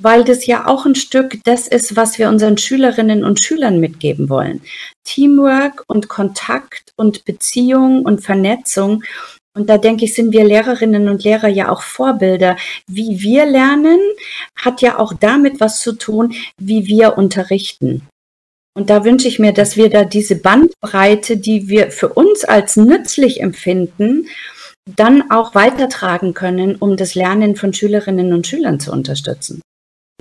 weil 0.00 0.24
das 0.24 0.46
ja 0.46 0.66
auch 0.66 0.84
ein 0.86 0.94
Stück 0.94 1.38
das 1.44 1.68
ist, 1.68 1.96
was 1.96 2.18
wir 2.18 2.28
unseren 2.28 2.58
Schülerinnen 2.58 3.24
und 3.24 3.42
Schülern 3.42 3.80
mitgeben 3.80 4.28
wollen. 4.28 4.60
Teamwork 5.04 5.84
und 5.86 6.08
Kontakt 6.08 6.92
und 6.96 7.24
Beziehung 7.24 8.04
und 8.04 8.20
Vernetzung. 8.20 9.02
Und 9.54 9.70
da 9.70 9.78
denke 9.78 10.04
ich, 10.04 10.14
sind 10.14 10.32
wir 10.32 10.44
Lehrerinnen 10.44 11.08
und 11.08 11.24
Lehrer 11.24 11.48
ja 11.48 11.70
auch 11.70 11.82
Vorbilder. 11.82 12.56
Wie 12.86 13.20
wir 13.22 13.46
lernen, 13.46 13.98
hat 14.54 14.82
ja 14.82 14.98
auch 14.98 15.14
damit 15.14 15.60
was 15.60 15.80
zu 15.80 15.92
tun, 15.92 16.34
wie 16.60 16.86
wir 16.86 17.16
unterrichten. 17.16 18.02
Und 18.74 18.90
da 18.90 19.06
wünsche 19.06 19.28
ich 19.28 19.38
mir, 19.38 19.52
dass 19.52 19.78
wir 19.78 19.88
da 19.88 20.04
diese 20.04 20.36
Bandbreite, 20.36 21.38
die 21.38 21.68
wir 21.68 21.90
für 21.90 22.10
uns 22.10 22.44
als 22.44 22.76
nützlich 22.76 23.40
empfinden, 23.40 24.28
dann 24.84 25.30
auch 25.30 25.54
weitertragen 25.54 26.34
können, 26.34 26.76
um 26.76 26.98
das 26.98 27.14
Lernen 27.14 27.56
von 27.56 27.72
Schülerinnen 27.72 28.34
und 28.34 28.46
Schülern 28.46 28.78
zu 28.78 28.92
unterstützen. 28.92 29.62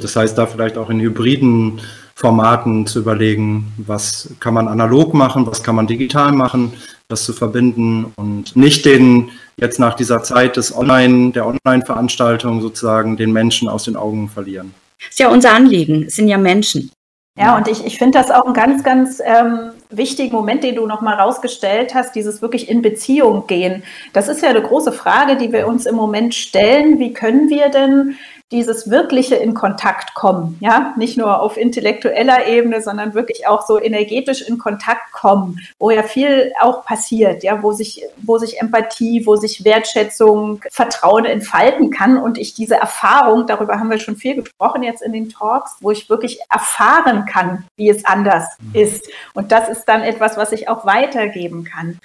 Das 0.01 0.15
heißt, 0.15 0.37
da 0.37 0.45
vielleicht 0.45 0.77
auch 0.77 0.89
in 0.89 0.99
hybriden 0.99 1.79
Formaten 2.15 2.85
zu 2.85 2.99
überlegen, 2.99 3.73
was 3.77 4.29
kann 4.39 4.53
man 4.53 4.67
analog 4.67 5.13
machen, 5.13 5.47
was 5.47 5.63
kann 5.63 5.75
man 5.75 5.87
digital 5.87 6.31
machen, 6.31 6.73
das 7.07 7.23
zu 7.23 7.33
verbinden 7.33 8.13
und 8.15 8.55
nicht 8.55 8.85
den 8.85 9.31
jetzt 9.57 9.79
nach 9.79 9.95
dieser 9.95 10.23
Zeit 10.23 10.57
des 10.57 10.75
Online, 10.75 11.31
der 11.31 11.45
Online-Veranstaltung 11.45 12.61
sozusagen 12.61 13.15
den 13.15 13.31
Menschen 13.31 13.67
aus 13.67 13.85
den 13.85 13.95
Augen 13.95 14.29
verlieren. 14.29 14.73
Das 14.99 15.09
ist 15.11 15.19
ja 15.19 15.29
unser 15.29 15.53
Anliegen, 15.53 16.03
es 16.03 16.15
sind 16.15 16.27
ja 16.27 16.37
Menschen. 16.37 16.91
Ja, 17.37 17.57
und 17.57 17.67
ich, 17.67 17.85
ich 17.85 17.97
finde 17.97 18.17
das 18.17 18.31
auch 18.31 18.45
einen 18.45 18.53
ganz, 18.53 18.81
ganz 18.81 19.21
ähm, 19.23 19.71
wichtigen 19.89 20.33
Moment, 20.33 20.63
den 20.63 20.75
du 20.75 20.87
nochmal 20.87 21.19
rausgestellt 21.19 21.93
hast, 21.93 22.15
dieses 22.15 22.41
wirklich 22.41 22.69
in 22.69 22.81
Beziehung 22.81 23.45
gehen. 23.45 23.83
Das 24.13 24.29
ist 24.29 24.41
ja 24.41 24.49
eine 24.49 24.61
große 24.61 24.93
Frage, 24.93 25.35
die 25.35 25.51
wir 25.51 25.67
uns 25.67 25.85
im 25.85 25.95
Moment 25.95 26.33
stellen. 26.33 26.97
Wie 26.97 27.11
können 27.11 27.49
wir 27.49 27.67
denn 27.67 28.15
dieses 28.51 28.91
wirkliche 28.91 29.35
in 29.35 29.55
Kontakt 29.55 30.13
kommen, 30.13 30.57
ja, 30.59 30.93
nicht 30.97 31.17
nur 31.17 31.41
auf 31.41 31.57
intellektueller 31.57 32.47
Ebene, 32.47 32.79
sondern 32.81 33.15
wirklich 33.15 33.47
auch 33.47 33.65
so 33.65 33.81
energetisch 33.81 34.41
in 34.41 34.59
Kontakt 34.59 35.11
kommen, 35.11 35.59
wo 35.79 35.89
ja 35.89 36.03
viel 36.03 36.53
auch 36.61 36.85
passiert, 36.85 37.43
ja, 37.43 37.63
wo 37.63 37.71
sich, 37.71 38.03
wo 38.17 38.37
sich 38.37 38.61
Empathie, 38.61 39.25
wo 39.25 39.35
sich 39.35 39.65
Wertschätzung, 39.65 40.61
Vertrauen 40.69 41.25
entfalten 41.25 41.89
kann 41.89 42.17
und 42.17 42.37
ich 42.37 42.53
diese 42.53 42.75
Erfahrung, 42.75 43.47
darüber 43.47 43.79
haben 43.79 43.89
wir 43.89 43.99
schon 43.99 44.15
viel 44.15 44.35
gesprochen 44.35 44.83
jetzt 44.83 45.01
in 45.01 45.13
den 45.13 45.29
Talks, 45.29 45.77
wo 45.81 45.89
ich 45.89 46.09
wirklich 46.09 46.39
erfahren 46.51 47.25
kann, 47.25 47.65
wie 47.77 47.89
es 47.89 48.05
anders 48.05 48.45
ist. 48.73 49.09
Und 49.33 49.51
das 49.51 49.69
ist 49.69 49.85
dann 49.85 50.03
etwas, 50.03 50.37
was 50.37 50.51
ich 50.51 50.69
auch 50.69 50.85
weitergeben 50.85 51.63
kann. 51.63 51.99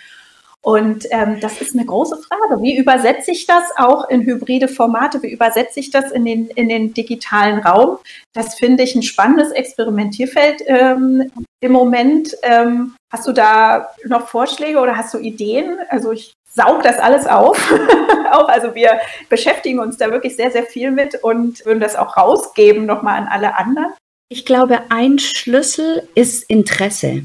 Und 0.62 1.06
ähm, 1.10 1.40
das 1.40 1.60
ist 1.62 1.74
eine 1.74 1.86
große 1.86 2.18
Frage. 2.18 2.62
Wie 2.62 2.76
übersetze 2.76 3.30
ich 3.30 3.46
das 3.46 3.64
auch 3.76 4.08
in 4.10 4.22
hybride 4.22 4.68
Formate? 4.68 5.22
Wie 5.22 5.32
übersetze 5.32 5.80
ich 5.80 5.90
das 5.90 6.12
in 6.12 6.24
den, 6.24 6.48
in 6.48 6.68
den 6.68 6.92
digitalen 6.92 7.60
Raum? 7.60 7.98
Das 8.34 8.56
finde 8.56 8.82
ich 8.82 8.94
ein 8.94 9.02
spannendes 9.02 9.52
Experimentierfeld 9.52 10.62
ähm, 10.66 11.32
im 11.60 11.72
Moment. 11.72 12.36
Ähm, 12.42 12.94
hast 13.10 13.26
du 13.26 13.32
da 13.32 13.88
noch 14.04 14.28
Vorschläge 14.28 14.78
oder 14.80 14.96
hast 14.96 15.14
du 15.14 15.18
Ideen? 15.18 15.78
Also 15.88 16.12
ich 16.12 16.34
saug 16.52 16.82
das 16.82 16.98
alles 16.98 17.26
auf. 17.26 17.56
auch, 18.30 18.48
also 18.48 18.74
wir 18.74 19.00
beschäftigen 19.30 19.78
uns 19.78 19.96
da 19.96 20.10
wirklich 20.10 20.36
sehr, 20.36 20.50
sehr 20.50 20.64
viel 20.64 20.90
mit 20.90 21.14
und 21.22 21.64
würden 21.64 21.80
das 21.80 21.96
auch 21.96 22.18
rausgeben 22.18 22.84
nochmal 22.84 23.18
an 23.18 23.28
alle 23.28 23.56
anderen. 23.56 23.94
Ich 24.28 24.44
glaube, 24.44 24.80
ein 24.90 25.18
Schlüssel 25.18 26.06
ist 26.14 26.48
Interesse. 26.48 27.22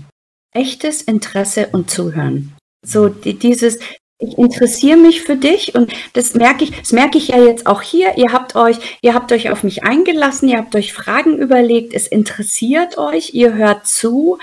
Echtes 0.53 1.01
Interesse 1.01 1.67
und 1.73 1.91
Zuhören. 1.91 2.54
So 2.85 3.09
die, 3.09 3.33
dieses, 3.33 3.79
ich 4.17 4.37
interessiere 4.37 4.97
mich 4.97 5.21
für 5.23 5.35
dich 5.35 5.75
und 5.75 5.91
das 6.13 6.35
merke 6.35 6.63
ich, 6.63 6.71
das 6.71 6.93
merke 6.93 7.17
ich 7.17 7.29
ja 7.29 7.43
jetzt 7.43 7.67
auch 7.67 7.81
hier. 7.81 8.17
Ihr 8.17 8.31
habt 8.31 8.55
euch, 8.55 8.77
ihr 9.01 9.13
habt 9.13 9.31
euch 9.31 9.49
auf 9.49 9.63
mich 9.63 9.83
eingelassen, 9.83 10.47
ihr 10.49 10.57
habt 10.57 10.75
euch 10.75 10.93
Fragen 10.93 11.37
überlegt, 11.37 11.93
es 11.93 12.07
interessiert 12.07 12.97
euch, 12.97 13.33
ihr 13.33 13.53
hört 13.53 13.87
zu. 13.87 14.37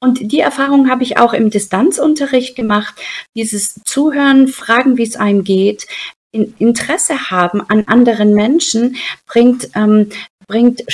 Und 0.00 0.32
die 0.32 0.40
Erfahrung 0.40 0.90
habe 0.90 1.04
ich 1.04 1.18
auch 1.18 1.32
im 1.32 1.50
Distanzunterricht 1.50 2.56
gemacht. 2.56 2.94
Dieses 3.34 3.80
Zuhören, 3.84 4.48
Fragen, 4.48 4.98
wie 4.98 5.04
es 5.04 5.16
einem 5.16 5.44
geht, 5.44 5.86
Interesse 6.32 7.30
haben 7.30 7.62
an 7.62 7.84
anderen 7.86 8.34
Menschen 8.34 8.96
bringt, 9.26 9.70
ähm, 9.74 10.10
bringt 10.46 10.84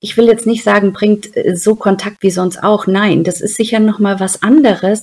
ich 0.00 0.16
will 0.16 0.26
jetzt 0.26 0.46
nicht 0.46 0.64
sagen, 0.64 0.92
bringt 0.92 1.36
äh, 1.36 1.56
so 1.56 1.74
Kontakt 1.74 2.22
wie 2.22 2.30
sonst 2.30 2.62
auch. 2.62 2.86
Nein, 2.86 3.24
das 3.24 3.40
ist 3.40 3.56
sicher 3.56 3.80
noch 3.80 3.98
mal 3.98 4.20
was 4.20 4.42
anderes. 4.42 5.02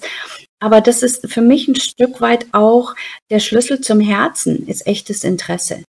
Aber 0.62 0.82
das 0.82 1.04
ist 1.04 1.32
für 1.32 1.42
mich 1.42 1.68
ein 1.68 1.76
Stück 1.76 2.20
weit 2.22 2.48
auch 2.52 2.96
der 3.30 3.40
Schlüssel 3.40 3.82
zum 3.82 4.00
Herzen, 4.00 4.68
ist 4.68 4.86
echtes 4.88 5.24
Interesse. 5.24 5.84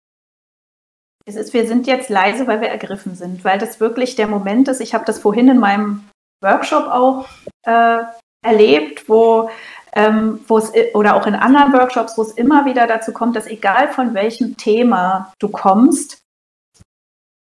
Es 1.27 1.37
ist, 1.37 1.53
wir 1.53 1.67
sind 1.67 1.87
jetzt 1.87 2.09
leise, 2.09 2.47
weil 2.47 2.61
wir 2.61 2.69
ergriffen 2.69 3.15
sind, 3.15 3.45
weil 3.45 3.59
das 3.59 3.81
wirklich 3.81 4.17
der 4.17 4.27
Moment 4.27 4.69
ist. 4.69 4.81
Ich 4.81 4.95
habe 4.95 5.05
das 5.05 5.19
vorhin 5.19 5.49
in 5.49 5.59
meinem 5.59 6.09
Workshop 6.43 6.87
auch 6.87 7.29
äh, 7.67 7.99
erlebt, 8.43 9.09
wo 9.09 9.51
ähm, 9.93 10.41
wo 10.47 10.59
es 10.59 10.73
oder 10.95 11.17
auch 11.17 11.27
in 11.27 11.35
anderen 11.35 11.73
Workshops, 11.73 12.17
wo 12.17 12.23
es 12.23 12.33
immer 12.33 12.65
wieder 12.65 12.87
dazu 12.87 13.13
kommt, 13.13 13.37
dass 13.37 13.47
egal 13.47 13.89
von 13.89 14.15
welchem 14.15 14.57
Thema 14.57 15.33
du 15.39 15.49
kommst, 15.49 16.23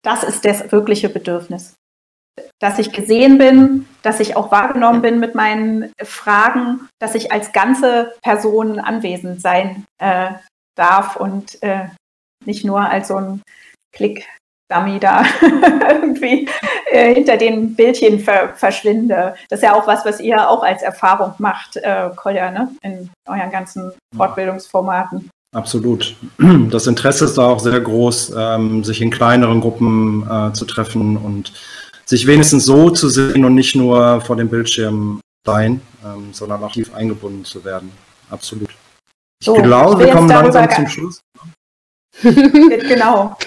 das 0.04 0.24
ist 0.24 0.46
das 0.46 0.72
wirkliche 0.72 1.10
Bedürfnis. 1.10 1.76
Dass 2.60 2.80
ich 2.80 2.92
gesehen 2.92 3.38
bin, 3.38 3.88
dass 4.02 4.20
ich 4.20 4.36
auch 4.36 4.52
wahrgenommen 4.52 5.02
bin 5.02 5.20
mit 5.20 5.36
meinen 5.36 5.92
Fragen, 6.04 6.88
dass 7.00 7.16
ich 7.16 7.32
als 7.32 7.52
ganze 7.52 8.14
Person 8.22 8.80
anwesend 8.80 9.42
sein 9.42 9.86
äh, 10.00 10.32
darf 10.76 11.16
und 11.16 11.62
äh, 11.64 11.90
nicht 12.46 12.66
nur 12.66 12.82
als 12.82 13.10
so 13.10 13.18
ein 13.18 13.42
Klick 13.94 14.28
Dummy 14.72 15.00
da 15.00 15.24
irgendwie 15.90 16.48
äh, 16.92 17.14
hinter 17.14 17.38
den 17.38 17.76
Bildchen 17.76 18.20
ver 18.20 18.54
verschwinde. 18.56 19.36
Das 19.50 19.60
ist 19.60 19.64
ja 19.64 19.76
auch 19.76 19.86
was, 19.86 20.06
was 20.06 20.20
ihr 20.20 20.50
auch 20.50 20.64
als 20.64 20.82
Erfahrung 20.82 21.34
macht, 21.40 21.76
äh, 21.78 22.10
Kolja, 22.16 22.52
ne? 22.52 22.70
in 22.82 23.10
euren 23.28 23.52
ganzen 23.52 23.92
Fortbildungsformaten. 24.16 25.30
Absolut. 25.54 26.16
Das 26.70 26.88
Interesse 26.88 27.26
ist 27.26 27.38
da 27.38 27.50
auch 27.50 27.60
sehr 27.60 27.82
groß, 27.82 28.34
ähm, 28.38 28.86
sich 28.86 29.02
in 29.02 29.12
kleineren 29.12 29.60
Gruppen 29.60 30.26
äh, 30.30 30.54
zu 30.54 30.64
treffen 30.64 31.18
und 31.18 31.52
sich 32.12 32.28
wenigstens 32.28 32.66
so 32.66 32.90
zu 32.90 33.08
sehen 33.08 33.46
und 33.46 33.56
nicht 33.56 33.74
nur 33.74 34.20
vor 34.20 34.36
dem 34.36 34.50
Bildschirm 34.50 35.22
sein, 35.46 35.82
ähm, 36.04 36.34
sondern 36.34 36.62
auch 36.62 36.74
tief 36.74 36.94
eingebunden 36.94 37.46
zu 37.46 37.64
werden. 37.64 37.90
Absolut. 38.30 38.70
Ich 39.40 39.46
so, 39.46 39.54
glaube, 39.54 40.02
ich 40.02 40.08
wir 40.08 40.14
kommen 40.14 40.28
langsam 40.28 40.70
zum 40.70 40.88
Schluss. 40.90 41.22
genau. 42.22 43.38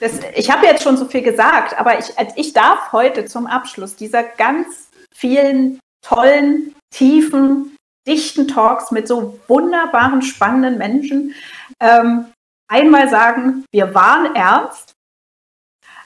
Das, 0.00 0.18
ich 0.34 0.50
habe 0.50 0.66
jetzt 0.66 0.82
schon 0.82 0.96
so 0.96 1.04
viel 1.04 1.22
gesagt, 1.22 1.78
aber 1.78 2.00
ich, 2.00 2.06
ich 2.34 2.52
darf 2.52 2.90
heute 2.90 3.26
zum 3.26 3.46
Abschluss 3.46 3.94
dieser 3.94 4.24
ganz 4.24 4.88
vielen 5.14 5.78
tollen, 6.04 6.74
tiefen, 6.92 7.76
dichten 8.08 8.48
Talks 8.48 8.90
mit 8.90 9.06
so 9.06 9.38
wunderbaren, 9.46 10.22
spannenden 10.22 10.78
Menschen 10.78 11.32
ähm, 11.78 12.26
einmal 12.68 13.08
sagen, 13.08 13.64
wir 13.70 13.94
waren 13.94 14.34
ernst, 14.34 14.91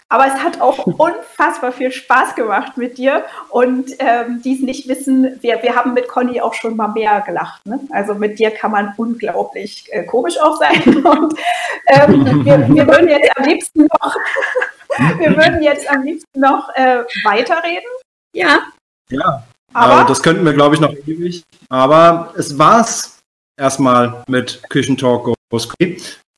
aber 0.09 0.27
es 0.27 0.35
hat 0.35 0.61
auch 0.61 0.87
unfassbar 0.87 1.73
viel 1.73 1.91
Spaß 1.91 2.35
gemacht 2.35 2.77
mit 2.77 2.99
dir. 2.99 3.25
Und 3.51 3.93
ähm, 3.99 4.41
die 4.43 4.55
es 4.55 4.61
nicht 4.61 4.89
wissen, 4.89 5.39
wir, 5.41 5.63
wir 5.63 5.75
haben 5.75 5.95
mit 5.95 6.09
Conny 6.09 6.41
auch 6.41 6.55
schon 6.55 6.77
mal 6.77 6.89
mehr 6.89 7.23
gelacht. 7.27 7.65
Ne? 7.67 7.81
Also 7.91 8.15
mit 8.15 8.39
dir 8.39 8.51
kann 8.51 8.71
man 8.71 8.95
unglaublich 8.97 9.87
äh, 9.91 10.05
komisch 10.05 10.39
auch 10.41 10.59
sein. 10.59 10.83
Und 11.05 11.35
ähm, 11.89 12.45
wir, 12.45 12.69
wir 12.69 12.87
würden 12.87 13.09
jetzt 13.09 13.37
am 13.37 13.45
liebsten 13.45 13.81
noch, 13.81 14.17
wir 15.19 15.37
würden 15.37 15.63
jetzt 15.63 15.91
am 15.91 16.03
liebsten 16.03 16.41
noch 16.41 16.69
äh, 16.75 17.05
weiterreden. 17.25 17.91
Ja. 18.33 18.61
Ja. 19.11 19.43
Aber 19.73 20.03
äh, 20.03 20.07
das 20.07 20.23
könnten 20.23 20.45
wir, 20.45 20.53
glaube 20.53 20.75
ich, 20.75 20.81
noch 20.81 20.93
ewig. 20.93 21.43
Aber 21.69 22.33
es 22.37 22.59
war's 22.59 23.19
erstmal 23.59 24.25
mit 24.29 24.63
Küchentalk 24.69 25.35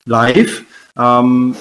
live. 0.06 0.64
Ähm, 0.96 1.56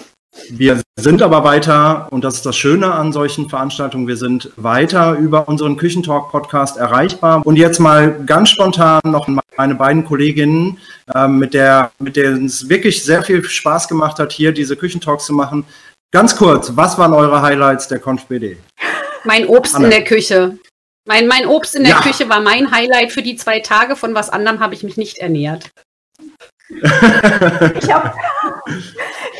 wir 0.49 0.81
sind 0.97 1.21
aber 1.21 1.43
weiter, 1.43 2.07
und 2.11 2.23
das 2.23 2.35
ist 2.35 2.45
das 2.45 2.55
Schöne 2.55 2.93
an 2.93 3.11
solchen 3.11 3.49
Veranstaltungen, 3.49 4.07
wir 4.07 4.17
sind 4.17 4.51
weiter 4.55 5.13
über 5.13 5.47
unseren 5.47 5.77
Küchentalk-Podcast 5.77 6.77
erreichbar. 6.77 7.45
Und 7.45 7.55
jetzt 7.55 7.79
mal 7.79 8.23
ganz 8.25 8.49
spontan 8.49 9.01
noch 9.03 9.27
meine 9.57 9.75
beiden 9.75 10.05
Kolleginnen, 10.05 10.77
äh, 11.13 11.27
mit, 11.27 11.53
der, 11.53 11.91
mit 11.99 12.15
denen 12.15 12.45
es 12.45 12.69
wirklich 12.69 13.03
sehr 13.03 13.23
viel 13.23 13.43
Spaß 13.43 13.87
gemacht 13.87 14.19
hat, 14.19 14.31
hier 14.31 14.51
diese 14.51 14.75
Küchentalks 14.75 15.25
zu 15.25 15.33
machen. 15.33 15.65
Ganz 16.11 16.35
kurz, 16.35 16.71
was 16.75 16.97
waren 16.97 17.13
eure 17.13 17.41
Highlights 17.41 17.87
der 17.87 17.99
ConfBD? 17.99 18.57
Mein 19.23 19.47
Obst 19.47 19.75
Anne. 19.75 19.85
in 19.85 19.91
der 19.91 20.03
Küche. 20.03 20.57
Mein, 21.05 21.27
mein 21.27 21.45
Obst 21.45 21.75
in 21.75 21.83
der 21.83 21.93
ja. 21.93 22.01
Küche 22.01 22.29
war 22.29 22.41
mein 22.41 22.71
Highlight 22.71 23.11
für 23.11 23.21
die 23.21 23.35
zwei 23.35 23.59
Tage. 23.59 23.95
Von 23.95 24.13
was 24.13 24.29
anderem 24.29 24.59
habe 24.59 24.73
ich 24.73 24.83
mich 24.83 24.97
nicht 24.97 25.17
ernährt. 25.17 25.71
ich 27.79 27.93
habe 27.93 28.13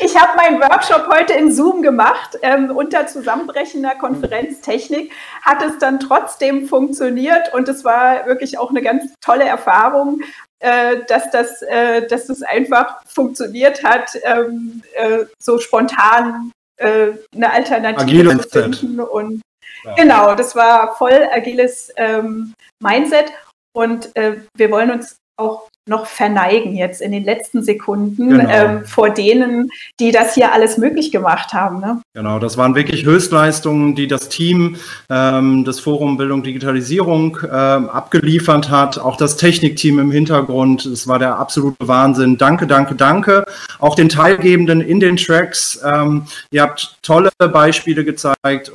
ich 0.00 0.16
hab 0.16 0.36
meinen 0.36 0.60
Workshop 0.60 1.08
heute 1.12 1.34
in 1.34 1.52
Zoom 1.52 1.82
gemacht. 1.82 2.38
Ähm, 2.42 2.70
unter 2.70 3.06
zusammenbrechender 3.06 3.94
Konferenztechnik 3.96 5.12
hat 5.42 5.62
es 5.62 5.78
dann 5.78 6.00
trotzdem 6.00 6.66
funktioniert 6.68 7.52
und 7.52 7.68
es 7.68 7.84
war 7.84 8.26
wirklich 8.26 8.58
auch 8.58 8.70
eine 8.70 8.82
ganz 8.82 9.12
tolle 9.20 9.44
Erfahrung, 9.44 10.22
äh, 10.60 11.04
dass, 11.06 11.30
das, 11.30 11.62
äh, 11.62 12.06
dass 12.06 12.26
das 12.26 12.42
einfach 12.42 13.02
funktioniert 13.06 13.84
hat, 13.84 14.16
ähm, 14.24 14.82
äh, 14.94 15.24
so 15.38 15.58
spontan 15.58 16.52
äh, 16.78 17.10
eine 17.34 17.52
Alternative 17.52 18.02
Agile 18.02 18.40
zu 18.40 18.62
finden. 18.62 19.00
Und 19.00 19.42
ja. 19.84 19.94
genau, 19.94 20.34
das 20.34 20.56
war 20.56 20.96
voll 20.96 21.28
agiles 21.32 21.92
ähm, 21.96 22.54
Mindset. 22.82 23.32
Und 23.72 24.16
äh, 24.16 24.40
wir 24.56 24.70
wollen 24.70 24.90
uns 24.90 25.16
auch 25.36 25.67
noch 25.88 26.06
verneigen 26.06 26.76
jetzt 26.76 27.00
in 27.00 27.12
den 27.12 27.24
letzten 27.24 27.62
Sekunden 27.62 28.30
genau. 28.30 28.50
ähm, 28.50 28.84
vor 28.84 29.10
denen, 29.10 29.70
die 30.00 30.12
das 30.12 30.34
hier 30.34 30.52
alles 30.52 30.78
möglich 30.78 31.10
gemacht 31.10 31.52
haben. 31.52 31.80
Ne? 31.80 32.00
Genau, 32.14 32.38
das 32.38 32.56
waren 32.56 32.74
wirklich 32.74 33.04
Höchstleistungen, 33.04 33.94
die 33.94 34.06
das 34.06 34.28
Team 34.28 34.76
ähm, 35.10 35.64
des 35.64 35.80
Forum 35.80 36.16
Bildung 36.16 36.42
Digitalisierung 36.42 37.38
ähm, 37.44 37.88
abgeliefert 37.88 38.70
hat. 38.70 38.98
Auch 38.98 39.16
das 39.16 39.36
Technikteam 39.36 39.98
im 39.98 40.10
Hintergrund, 40.10 40.86
es 40.86 41.08
war 41.08 41.18
der 41.18 41.38
absolute 41.38 41.88
Wahnsinn. 41.88 42.38
Danke, 42.38 42.66
danke, 42.66 42.94
danke. 42.94 43.44
Auch 43.78 43.94
den 43.94 44.08
Teilgebenden 44.08 44.80
in 44.80 45.00
den 45.00 45.16
Tracks. 45.16 45.80
Ähm, 45.84 46.24
ihr 46.50 46.62
habt 46.62 46.98
tolle 47.02 47.30
Beispiele 47.38 48.04
gezeigt 48.04 48.70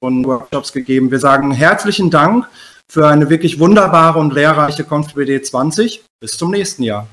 und 0.00 0.26
Workshops 0.26 0.72
gegeben. 0.72 1.10
Wir 1.10 1.18
sagen 1.18 1.50
herzlichen 1.50 2.10
Dank 2.10 2.46
für 2.90 3.06
eine 3.06 3.28
wirklich 3.28 3.58
wunderbare 3.58 4.18
und 4.18 4.32
lehrreiche 4.32 4.84
ConfBD 4.84 5.42
20. 5.42 6.02
Bis 6.20 6.36
zum 6.36 6.50
nächsten 6.50 6.82
Jahr. 6.82 7.06